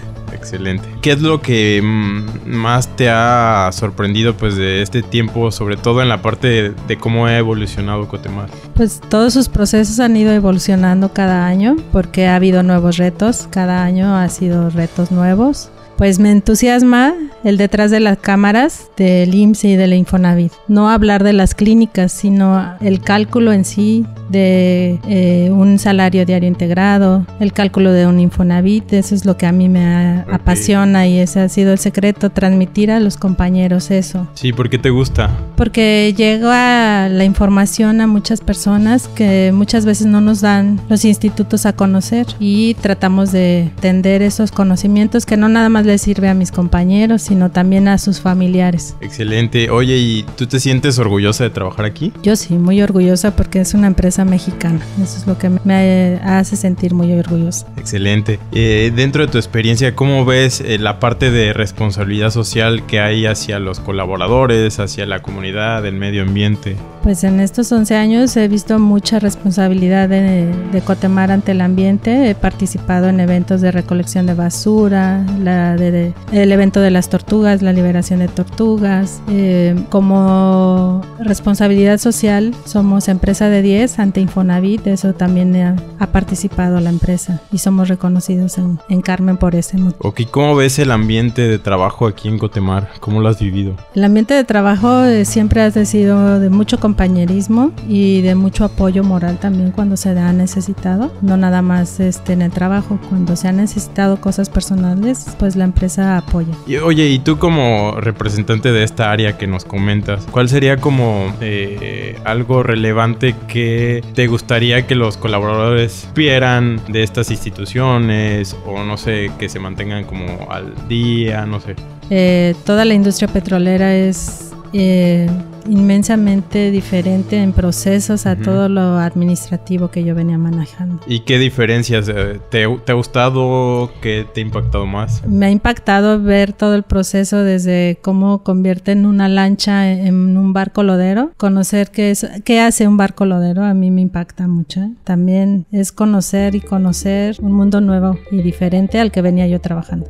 Excelente. 0.47 0.87
¿Qué 1.01 1.11
es 1.11 1.21
lo 1.21 1.41
que 1.41 1.81
mm, 1.83 2.49
más 2.49 2.87
te 2.95 3.09
ha 3.09 3.69
sorprendido 3.73 4.37
pues 4.37 4.55
de 4.55 4.81
este 4.81 5.03
tiempo, 5.03 5.51
sobre 5.51 5.75
todo 5.75 6.01
en 6.01 6.07
la 6.07 6.21
parte 6.21 6.73
de, 6.87 6.97
cómo 6.97 7.25
ha 7.25 7.37
evolucionado 7.37 8.07
Cotemar? 8.07 8.49
Pues 8.73 9.01
todos 9.09 9.33
sus 9.33 9.49
procesos 9.49 9.99
han 9.99 10.15
ido 10.15 10.31
evolucionando 10.31 11.11
cada 11.11 11.45
año 11.45 11.75
porque 11.91 12.27
ha 12.27 12.35
habido 12.35 12.63
nuevos 12.63 12.95
retos, 12.95 13.47
cada 13.51 13.83
año 13.83 14.15
ha 14.15 14.29
sido 14.29 14.69
retos 14.69 15.11
nuevos. 15.11 15.69
Pues 15.97 16.19
me 16.19 16.31
entusiasma 16.31 17.13
el 17.47 17.55
detrás 17.55 17.91
de 17.91 18.01
las 18.01 18.17
cámaras 18.17 18.91
del 18.97 19.33
IMSS 19.33 19.63
y 19.63 19.75
de 19.77 19.87
la 19.87 19.95
Infonavit. 19.95 20.51
No 20.67 20.89
hablar 20.89 21.23
de 21.23 21.31
las 21.31 21.55
clínicas, 21.55 22.11
sino 22.11 22.75
el 22.81 22.99
cálculo 22.99 23.53
en 23.53 23.63
sí 23.63 24.05
de 24.29 24.99
eh, 25.07 25.49
un 25.49 25.79
salario 25.79 26.25
diario 26.25 26.49
integrado, 26.49 27.25
el 27.39 27.53
cálculo 27.53 27.93
de 27.93 28.05
un 28.05 28.19
Infonavit. 28.19 28.91
Eso 28.91 29.15
es 29.15 29.23
lo 29.23 29.37
que 29.37 29.45
a 29.45 29.53
mí 29.53 29.69
me 29.69 30.25
apasiona 30.29 31.07
y 31.07 31.19
ese 31.19 31.39
ha 31.39 31.47
sido 31.47 31.71
el 31.71 31.79
secreto, 31.79 32.29
transmitir 32.31 32.91
a 32.91 32.99
los 32.99 33.15
compañeros 33.15 33.91
eso. 33.91 34.27
Sí, 34.33 34.51
¿por 34.51 34.69
qué 34.69 34.77
te 34.77 34.89
gusta? 34.89 35.29
Porque 35.55 36.13
llega 36.17 37.07
la 37.07 37.23
información 37.23 38.01
a 38.01 38.07
muchas 38.07 38.41
personas 38.41 39.07
que 39.07 39.53
muchas 39.53 39.85
veces 39.85 40.07
no 40.07 40.19
nos 40.19 40.41
dan 40.41 40.81
los 40.89 41.05
institutos 41.05 41.65
a 41.65 41.71
conocer 41.71 42.27
y 42.41 42.73
tratamos 42.73 43.31
de 43.31 43.71
tender 43.79 44.21
esos 44.21 44.51
conocimientos 44.51 45.25
que 45.25 45.37
no 45.37 45.47
nada 45.47 45.69
más 45.69 45.85
les 45.85 46.01
sirve 46.01 46.27
a 46.27 46.33
mis 46.33 46.51
compañeros, 46.51 47.21
sino 47.21 47.36
también 47.51 47.87
a 47.87 47.97
sus 47.97 48.19
familiares. 48.21 48.95
Excelente. 49.01 49.69
Oye, 49.69 49.97
¿y 49.97 50.25
tú 50.37 50.47
te 50.47 50.59
sientes 50.59 50.99
orgullosa 50.99 51.43
de 51.43 51.49
trabajar 51.49 51.85
aquí? 51.85 52.11
Yo 52.23 52.35
sí, 52.35 52.55
muy 52.55 52.81
orgullosa 52.81 53.35
porque 53.35 53.59
es 53.61 53.73
una 53.73 53.87
empresa 53.87 54.25
mexicana. 54.25 54.79
Eso 55.01 55.17
es 55.17 55.27
lo 55.27 55.37
que 55.37 55.49
me 55.63 56.19
hace 56.23 56.55
sentir 56.55 56.93
muy 56.93 57.11
orgullosa. 57.13 57.67
Excelente. 57.77 58.39
Eh, 58.51 58.91
dentro 58.95 59.25
de 59.25 59.31
tu 59.31 59.37
experiencia, 59.37 59.95
¿cómo 59.95 60.25
ves 60.25 60.61
eh, 60.61 60.77
la 60.79 60.99
parte 60.99 61.31
de 61.31 61.53
responsabilidad 61.53 62.31
social 62.31 62.85
que 62.85 62.99
hay 62.99 63.25
hacia 63.25 63.59
los 63.59 63.79
colaboradores, 63.79 64.79
hacia 64.79 65.05
la 65.05 65.21
comunidad, 65.21 65.85
el 65.85 65.95
medio 65.95 66.23
ambiente? 66.23 66.75
Pues 67.03 67.23
en 67.23 67.39
estos 67.39 67.71
11 67.71 67.95
años 67.95 68.35
he 68.35 68.47
visto 68.47 68.79
mucha 68.79 69.19
responsabilidad 69.19 70.09
de, 70.09 70.51
de 70.71 70.81
Cotemar 70.81 71.31
ante 71.31 71.51
el 71.53 71.61
ambiente. 71.61 72.29
He 72.29 72.35
participado 72.35 73.07
en 73.07 73.19
eventos 73.19 73.61
de 73.61 73.71
recolección 73.71 74.25
de 74.25 74.33
basura, 74.33 75.23
la 75.41 75.75
de, 75.75 75.91
de- 75.91 76.13
el 76.33 76.51
evento 76.51 76.81
de 76.81 76.91
las 76.91 77.09
tortugas, 77.17 77.63
la 77.63 77.73
liberación 77.73 78.19
de 78.19 78.27
tortugas. 78.27 79.21
Eh, 79.27 79.75
como 79.89 81.01
responsabilidad 81.19 81.97
social, 81.97 82.53
somos 82.65 83.07
empresa 83.07 83.49
de 83.49 83.63
10 83.63 83.97
ante 83.97 84.21
Infonavit. 84.21 84.85
Eso 84.85 85.13
también 85.13 85.55
ha, 85.55 85.75
ha 85.97 86.07
participado 86.11 86.79
la 86.79 86.91
empresa 86.91 87.41
y 87.51 87.57
somos 87.57 87.87
reconocidos 87.87 88.59
en, 88.59 88.79
en 88.89 89.01
Carmen 89.01 89.37
por 89.37 89.55
ese 89.55 89.77
motivo. 89.77 90.07
Ok, 90.07 90.21
¿cómo 90.29 90.55
ves 90.55 90.77
el 90.77 90.91
ambiente 90.91 91.47
de 91.47 91.57
trabajo 91.57 92.05
aquí 92.05 92.27
en 92.27 92.37
Cotemar? 92.37 92.91
¿Cómo 92.99 93.19
lo 93.19 93.29
has 93.29 93.39
vivido? 93.39 93.75
El 93.95 94.03
ambiente 94.03 94.35
de 94.35 94.43
trabajo 94.43 95.03
eh, 95.03 95.25
siempre 95.25 95.61
ha 95.61 95.71
sido 95.71 96.39
de 96.39 96.49
mucho 96.49 96.79
compañerismo 96.79 97.71
y 97.89 98.21
de 98.21 98.35
mucho 98.35 98.63
apoyo 98.63 99.03
moral 99.03 99.39
también 99.39 99.71
cuando 99.71 99.97
se 99.97 100.09
ha 100.09 100.33
necesitado. 100.33 101.11
No 101.23 101.35
nada 101.35 101.63
más 101.63 101.99
este, 101.99 102.33
en 102.33 102.43
el 102.43 102.51
trabajo, 102.51 102.99
cuando 103.09 103.35
se 103.35 103.47
han 103.47 103.57
necesitado 103.57 104.21
cosas 104.21 104.49
personales, 104.49 105.25
pues 105.39 105.55
la 105.55 105.63
empresa 105.63 106.17
apoya. 106.17 106.53
Y, 106.67 106.77
oye, 106.77 107.06
y 107.07 107.19
tú 107.19 107.37
como 107.37 107.99
representante 107.99 108.71
de 108.71 108.83
esta 108.83 109.11
área 109.11 109.37
que 109.37 109.47
nos 109.47 109.65
comentas, 109.65 110.25
¿cuál 110.31 110.49
sería 110.49 110.77
como 110.77 111.33
eh, 111.41 112.17
algo 112.25 112.63
relevante 112.63 113.35
que 113.47 114.03
te 114.13 114.27
gustaría 114.27 114.85
que 114.87 114.95
los 114.95 115.17
colaboradores 115.17 116.09
vieran 116.15 116.81
de 116.87 117.03
estas 117.03 117.31
instituciones 117.31 118.55
o 118.65 118.83
no 118.83 118.97
sé, 118.97 119.31
que 119.39 119.49
se 119.49 119.59
mantengan 119.59 120.03
como 120.03 120.51
al 120.51 120.73
día, 120.87 121.45
no 121.45 121.59
sé? 121.59 121.75
Eh, 122.09 122.55
toda 122.65 122.85
la 122.85 122.93
industria 122.93 123.27
petrolera 123.27 123.95
es 123.95 124.53
eh, 124.79 125.27
inmensamente 125.67 126.69
diferente 126.71 127.37
en 127.41 127.51
procesos 127.51 128.25
a 128.25 128.33
Ujú. 128.33 128.43
todo 128.43 128.69
lo 128.69 128.97
administrativo 128.99 129.89
que 129.89 130.03
yo 130.03 130.13
venía 130.15 130.37
manejando. 130.37 131.01
¿Y 131.07 131.21
qué 131.21 131.39
diferencias 131.39 132.07
eh, 132.09 132.39
te, 132.51 132.67
te 132.85 132.91
ha 132.91 132.95
gustado? 132.95 133.91
¿Qué 134.01 134.25
te 134.33 134.41
ha 134.41 134.43
impactado 134.43 134.85
más? 134.85 135.25
Me 135.25 135.47
ha 135.47 135.49
impactado 135.49 136.21
ver 136.21 136.53
todo 136.53 136.75
el 136.75 136.83
proceso 136.83 137.43
desde 137.43 137.97
cómo 138.01 138.43
convierten 138.43 139.05
una 139.05 139.27
lancha 139.27 139.91
en 139.91 140.37
un 140.37 140.53
barco 140.53 140.83
lodero, 140.83 141.31
conocer 141.37 141.89
qué 141.91 142.11
es, 142.11 142.27
qué 142.43 142.59
hace 142.61 142.87
un 142.87 142.97
barco 142.97 143.25
lodero, 143.25 143.63
a 143.63 143.73
mí 143.73 143.91
me 143.91 144.01
impacta 144.01 144.47
mucho. 144.47 144.81
¿eh? 144.81 144.89
También 145.03 145.65
es 145.71 145.91
conocer 145.91 146.55
y 146.55 146.61
conocer 146.61 147.37
un 147.41 147.53
mundo 147.53 147.81
nuevo 147.81 148.17
y 148.31 148.41
diferente 148.41 148.99
al 148.99 149.11
que 149.11 149.21
venía 149.21 149.47
yo 149.47 149.59
trabajando. 149.59 150.07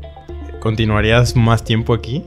¿Continuarías 0.60 1.36
más 1.36 1.64
tiempo 1.64 1.94
aquí? 1.94 2.24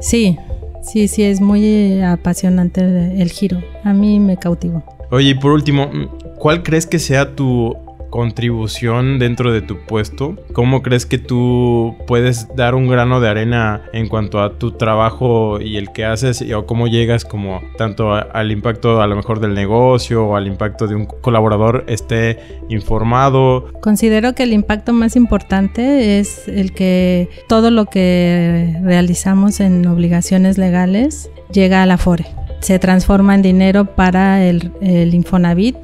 Sí, 0.00 0.36
sí, 0.82 1.08
sí, 1.08 1.22
es 1.22 1.40
muy 1.40 1.64
eh, 1.64 2.04
apasionante 2.04 2.80
el, 3.20 3.30
giro. 3.30 3.62
A 3.84 3.92
mí 3.92 4.20
me 4.20 4.36
cautivó. 4.36 4.82
Oye, 5.10 5.30
y 5.30 5.34
por 5.34 5.52
último, 5.52 5.90
¿cuál 6.38 6.62
crees 6.62 6.86
que 6.86 6.98
sea 6.98 7.34
tu 7.34 7.76
contribución 8.10 9.18
dentro 9.18 9.52
de 9.52 9.62
tu 9.62 9.78
puesto? 9.86 10.36
¿Cómo 10.52 10.82
crees 10.82 11.06
que 11.06 11.18
tú 11.18 11.96
puedes 12.06 12.48
dar 12.56 12.74
un 12.74 12.88
grano 12.88 13.20
de 13.20 13.28
arena 13.28 13.82
en 13.92 14.08
cuanto 14.08 14.40
a 14.40 14.58
tu 14.58 14.72
trabajo 14.72 15.60
y 15.60 15.76
el 15.76 15.92
que 15.92 16.04
haces 16.04 16.40
y, 16.42 16.52
o 16.52 16.66
cómo 16.66 16.86
llegas 16.86 17.24
como 17.24 17.60
tanto 17.76 18.12
a- 18.14 18.20
al 18.20 18.50
impacto 18.52 19.00
a 19.02 19.06
lo 19.06 19.16
mejor 19.16 19.40
del 19.40 19.54
negocio 19.54 20.26
o 20.26 20.36
al 20.36 20.46
impacto 20.46 20.86
de 20.86 20.94
un 20.94 21.06
colaborador 21.06 21.84
esté 21.88 22.38
informado? 22.68 23.66
Considero 23.80 24.34
que 24.34 24.42
el 24.44 24.52
impacto 24.52 24.92
más 24.92 25.16
importante 25.16 26.18
es 26.18 26.48
el 26.48 26.72
que 26.72 27.28
todo 27.48 27.70
lo 27.70 27.86
que 27.86 28.76
realizamos 28.82 29.60
en 29.60 29.86
obligaciones 29.86 30.58
legales 30.58 31.30
llega 31.52 31.82
a 31.82 31.86
la 31.86 31.98
FORE. 31.98 32.26
Se 32.60 32.78
transforma 32.78 33.34
en 33.34 33.42
dinero 33.42 33.84
para 33.94 34.44
el, 34.44 34.72
el 34.80 35.14
Infonavit, 35.14 35.76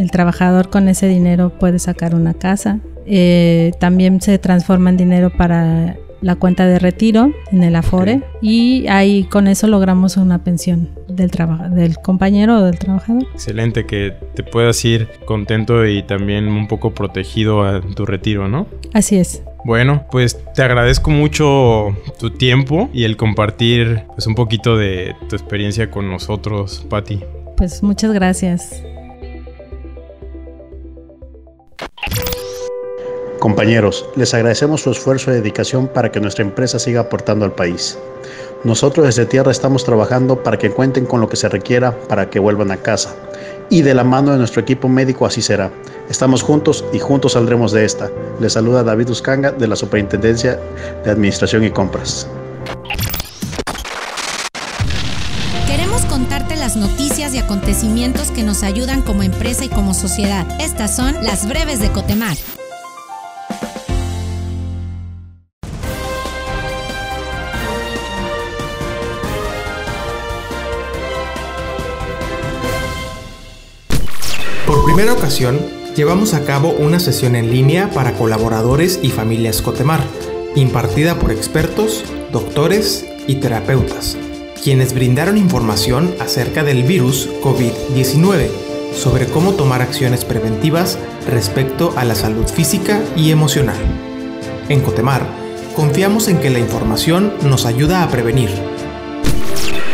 el 0.00 0.10
trabajador 0.10 0.70
con 0.70 0.88
ese 0.88 1.08
dinero 1.08 1.50
puede 1.58 1.78
sacar 1.78 2.14
una 2.14 2.32
casa. 2.32 2.80
Eh, 3.06 3.72
también 3.78 4.20
se 4.20 4.38
transforma 4.38 4.90
en 4.90 4.96
dinero 4.96 5.30
para 5.30 5.96
la 6.22 6.36
cuenta 6.36 6.66
de 6.66 6.78
retiro 6.78 7.32
en 7.50 7.62
el 7.62 7.76
Afore 7.76 8.22
y 8.42 8.86
ahí 8.88 9.24
con 9.24 9.46
eso 9.46 9.66
logramos 9.66 10.16
una 10.16 10.44
pensión 10.44 10.90
del, 11.08 11.30
del 11.72 11.98
compañero 11.98 12.58
o 12.58 12.62
del 12.62 12.78
trabajador. 12.78 13.24
Excelente, 13.34 13.84
que 13.86 14.14
te 14.34 14.42
puedas 14.42 14.82
ir 14.84 15.08
contento 15.26 15.86
y 15.86 16.02
también 16.02 16.48
un 16.48 16.66
poco 16.66 16.94
protegido 16.94 17.62
a 17.62 17.80
tu 17.80 18.06
retiro, 18.06 18.48
¿no? 18.48 18.66
Así 18.94 19.16
es. 19.16 19.42
Bueno, 19.64 20.06
pues 20.10 20.38
te 20.54 20.62
agradezco 20.62 21.10
mucho 21.10 21.94
tu 22.18 22.30
tiempo 22.30 22.88
y 22.94 23.04
el 23.04 23.18
compartir 23.18 24.04
pues 24.14 24.26
un 24.26 24.34
poquito 24.34 24.78
de 24.78 25.14
tu 25.28 25.36
experiencia 25.36 25.90
con 25.90 26.10
nosotros, 26.10 26.86
Patti. 26.88 27.20
Pues 27.56 27.82
muchas 27.82 28.12
gracias. 28.12 28.82
Compañeros, 33.40 34.06
les 34.16 34.34
agradecemos 34.34 34.82
su 34.82 34.90
esfuerzo 34.90 35.30
y 35.30 35.34
dedicación 35.34 35.88
para 35.88 36.12
que 36.12 36.20
nuestra 36.20 36.44
empresa 36.44 36.78
siga 36.78 37.00
aportando 37.00 37.46
al 37.46 37.52
país. 37.52 37.98
Nosotros 38.64 39.06
desde 39.06 39.24
Tierra 39.24 39.50
estamos 39.50 39.82
trabajando 39.82 40.42
para 40.42 40.58
que 40.58 40.70
cuenten 40.70 41.06
con 41.06 41.22
lo 41.22 41.28
que 41.30 41.36
se 41.36 41.48
requiera 41.48 41.98
para 42.06 42.28
que 42.28 42.38
vuelvan 42.38 42.70
a 42.70 42.76
casa. 42.76 43.16
Y 43.70 43.80
de 43.80 43.94
la 43.94 44.04
mano 44.04 44.32
de 44.32 44.36
nuestro 44.36 44.60
equipo 44.60 44.90
médico 44.90 45.24
así 45.24 45.40
será. 45.40 45.72
Estamos 46.10 46.42
juntos 46.42 46.84
y 46.92 46.98
juntos 46.98 47.32
saldremos 47.32 47.72
de 47.72 47.86
esta. 47.86 48.10
Les 48.40 48.52
saluda 48.52 48.82
David 48.82 49.08
Uscanga 49.08 49.52
de 49.52 49.68
la 49.68 49.76
Superintendencia 49.76 50.60
de 51.02 51.10
Administración 51.10 51.64
y 51.64 51.70
Compras. 51.70 52.28
Queremos 55.66 56.04
contarte 56.04 56.56
las 56.56 56.76
noticias 56.76 57.32
y 57.34 57.38
acontecimientos 57.38 58.32
que 58.32 58.42
nos 58.42 58.62
ayudan 58.62 59.00
como 59.00 59.22
empresa 59.22 59.64
y 59.64 59.70
como 59.70 59.94
sociedad. 59.94 60.46
Estas 60.60 60.94
son 60.94 61.14
las 61.24 61.48
breves 61.48 61.80
de 61.80 61.90
Cotemar. 61.90 62.36
Primera 74.92 75.12
ocasión, 75.12 75.60
llevamos 75.94 76.34
a 76.34 76.44
cabo 76.44 76.70
una 76.70 76.98
sesión 76.98 77.36
en 77.36 77.52
línea 77.52 77.90
para 77.90 78.14
colaboradores 78.14 78.98
y 79.04 79.10
familias 79.10 79.62
Cotemar, 79.62 80.00
impartida 80.56 81.16
por 81.16 81.30
expertos, 81.30 82.02
doctores 82.32 83.06
y 83.28 83.36
terapeutas, 83.36 84.16
quienes 84.64 84.92
brindaron 84.92 85.38
información 85.38 86.12
acerca 86.18 86.64
del 86.64 86.82
virus 86.82 87.28
COVID-19, 87.40 88.48
sobre 88.92 89.26
cómo 89.26 89.52
tomar 89.52 89.80
acciones 89.80 90.24
preventivas 90.24 90.98
respecto 91.28 91.94
a 91.96 92.04
la 92.04 92.16
salud 92.16 92.48
física 92.48 93.00
y 93.14 93.30
emocional. 93.30 93.78
En 94.68 94.80
Cotemar, 94.80 95.24
confiamos 95.76 96.26
en 96.26 96.38
que 96.38 96.50
la 96.50 96.58
información 96.58 97.32
nos 97.44 97.64
ayuda 97.64 98.02
a 98.02 98.08
prevenir. 98.08 98.50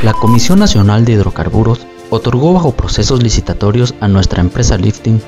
La 0.03 0.15
Comisión 0.15 0.59
Nacional 0.59 1.05
de 1.05 1.13
Hidrocarburos 1.13 1.87
otorgó 2.11 2.53
bajo 2.53 2.73
procesos 2.73 3.23
licitatorios 3.23 3.95
a 4.01 4.09
nuestra 4.09 4.41
empresa 4.41 4.77
Lifting 4.77 5.21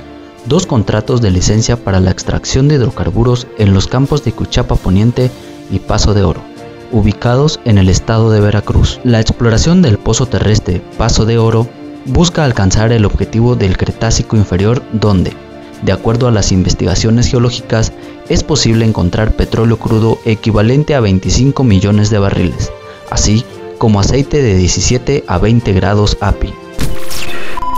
dos 0.45 0.65
contratos 0.65 1.21
de 1.21 1.31
licencia 1.31 1.77
para 1.77 1.99
la 1.99 2.11
extracción 2.11 2.67
de 2.67 2.75
hidrocarburos 2.75 3.47
en 3.57 3.73
los 3.73 3.87
campos 3.87 4.23
de 4.23 4.31
Cuchapa 4.31 4.75
Poniente 4.75 5.29
y 5.69 5.79
Paso 5.79 6.13
de 6.13 6.23
Oro, 6.23 6.41
ubicados 6.91 7.59
en 7.65 7.77
el 7.77 7.89
estado 7.89 8.31
de 8.31 8.39
Veracruz. 8.39 8.99
La 9.03 9.19
exploración 9.19 9.81
del 9.81 9.97
pozo 9.97 10.25
terrestre 10.25 10.81
Paso 10.97 11.25
de 11.25 11.37
Oro 11.37 11.67
busca 12.05 12.45
alcanzar 12.45 12.91
el 12.91 13.05
objetivo 13.05 13.55
del 13.55 13.77
Cretácico 13.77 14.35
inferior 14.35 14.81
donde, 14.93 15.33
de 15.83 15.91
acuerdo 15.91 16.27
a 16.27 16.31
las 16.31 16.51
investigaciones 16.51 17.27
geológicas, 17.27 17.93
es 18.29 18.43
posible 18.43 18.85
encontrar 18.85 19.35
petróleo 19.35 19.77
crudo 19.77 20.19
equivalente 20.25 20.95
a 20.95 20.99
25 20.99 21.63
millones 21.63 22.09
de 22.09 22.19
barriles, 22.19 22.71
así 23.09 23.43
como 23.77 23.99
aceite 23.99 24.41
de 24.41 24.55
17 24.55 25.23
a 25.27 25.37
20 25.37 25.73
grados 25.73 26.17
API. 26.21 26.53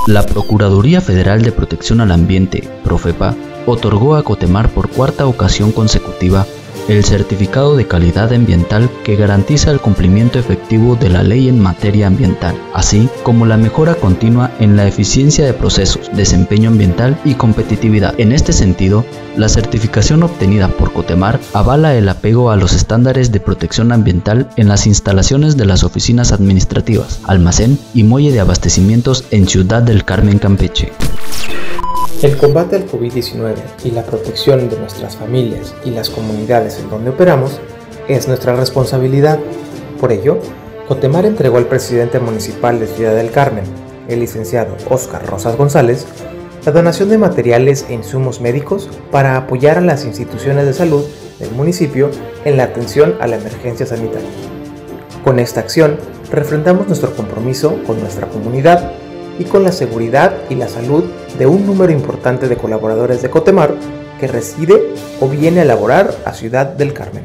La 0.07 0.25
Procuraduría 0.25 0.99
Federal 0.99 1.43
de 1.43 1.51
Protección 1.51 2.01
al 2.01 2.11
Ambiente, 2.11 2.67
Profepa, 2.83 3.35
otorgó 3.67 4.15
a 4.15 4.23
Cotemar 4.23 4.69
por 4.69 4.89
cuarta 4.89 5.27
ocasión 5.27 5.71
consecutiva 5.71 6.47
el 6.87 7.03
certificado 7.03 7.75
de 7.75 7.87
calidad 7.87 8.33
ambiental 8.33 8.89
que 9.03 9.15
garantiza 9.15 9.71
el 9.71 9.79
cumplimiento 9.79 10.39
efectivo 10.39 10.95
de 10.95 11.09
la 11.09 11.23
ley 11.23 11.47
en 11.49 11.59
materia 11.59 12.07
ambiental, 12.07 12.55
así 12.73 13.09
como 13.23 13.45
la 13.45 13.57
mejora 13.57 13.95
continua 13.95 14.51
en 14.59 14.75
la 14.75 14.87
eficiencia 14.87 15.45
de 15.45 15.53
procesos, 15.53 16.09
desempeño 16.13 16.69
ambiental 16.69 17.19
y 17.23 17.35
competitividad. 17.35 18.19
En 18.19 18.31
este 18.31 18.53
sentido, 18.53 19.05
la 19.37 19.49
certificación 19.49 20.23
obtenida 20.23 20.67
por 20.67 20.91
Cotemar 20.93 21.39
avala 21.53 21.95
el 21.95 22.09
apego 22.09 22.51
a 22.51 22.55
los 22.55 22.73
estándares 22.73 23.31
de 23.31 23.39
protección 23.39 23.91
ambiental 23.91 24.49
en 24.57 24.67
las 24.67 24.87
instalaciones 24.87 25.57
de 25.57 25.65
las 25.65 25.83
oficinas 25.83 26.31
administrativas, 26.31 27.19
almacén 27.23 27.79
y 27.93 28.03
muelle 28.03 28.31
de 28.31 28.39
abastecimientos 28.39 29.23
en 29.31 29.47
Ciudad 29.47 29.81
del 29.83 30.03
Carmen, 30.03 30.39
Campeche. 30.39 30.91
El 32.21 32.37
combate 32.37 32.75
al 32.75 32.87
COVID-19 32.87 33.55
y 33.83 33.89
la 33.89 34.03
protección 34.03 34.69
de 34.69 34.77
nuestras 34.77 35.17
familias 35.17 35.73
y 35.83 35.89
las 35.89 36.11
comunidades 36.11 36.77
en 36.77 36.87
donde 36.87 37.09
operamos 37.09 37.59
es 38.07 38.27
nuestra 38.27 38.55
responsabilidad. 38.55 39.39
Por 39.99 40.11
ello, 40.11 40.37
Cotemar 40.87 41.25
entregó 41.25 41.57
al 41.57 41.65
presidente 41.65 42.19
municipal 42.19 42.79
de 42.79 42.85
Ciudad 42.85 43.15
del 43.15 43.31
Carmen, 43.31 43.63
el 44.07 44.19
licenciado 44.19 44.77
Óscar 44.87 45.25
Rosas 45.25 45.57
González, 45.57 46.05
la 46.63 46.71
donación 46.71 47.09
de 47.09 47.17
materiales 47.17 47.87
e 47.89 47.93
insumos 47.93 48.39
médicos 48.39 48.87
para 49.09 49.35
apoyar 49.35 49.79
a 49.79 49.81
las 49.81 50.05
instituciones 50.05 50.67
de 50.67 50.75
salud 50.75 51.03
del 51.39 51.49
municipio 51.53 52.11
en 52.45 52.55
la 52.55 52.65
atención 52.65 53.15
a 53.19 53.25
la 53.25 53.37
emergencia 53.37 53.87
sanitaria. 53.87 54.29
Con 55.23 55.39
esta 55.39 55.61
acción, 55.61 55.97
refrendamos 56.31 56.85
nuestro 56.85 57.15
compromiso 57.15 57.79
con 57.87 57.99
nuestra 57.99 58.27
comunidad 58.27 58.91
y 59.41 59.43
con 59.43 59.63
la 59.63 59.71
seguridad 59.71 60.33
y 60.51 60.55
la 60.55 60.67
salud 60.69 61.03
de 61.39 61.47
un 61.47 61.65
número 61.65 61.91
importante 61.91 62.47
de 62.47 62.57
colaboradores 62.57 63.23
de 63.23 63.31
Cotemar 63.31 63.73
que 64.19 64.27
reside 64.27 64.93
o 65.19 65.27
viene 65.27 65.61
a 65.61 65.65
laborar 65.65 66.13
a 66.25 66.33
Ciudad 66.33 66.67
del 66.67 66.93
Carmen. 66.93 67.23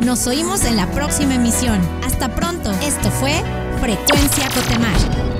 Nos 0.02 0.28
oímos 0.28 0.66
en 0.66 0.76
la 0.76 0.92
próxima 0.92 1.36
emisión. 1.36 1.80
Hasta 2.04 2.34
pronto. 2.34 2.72
Esto 2.82 3.12
fue 3.12 3.34
Frecuencia 3.80 4.50
Cotemar. 4.50 5.37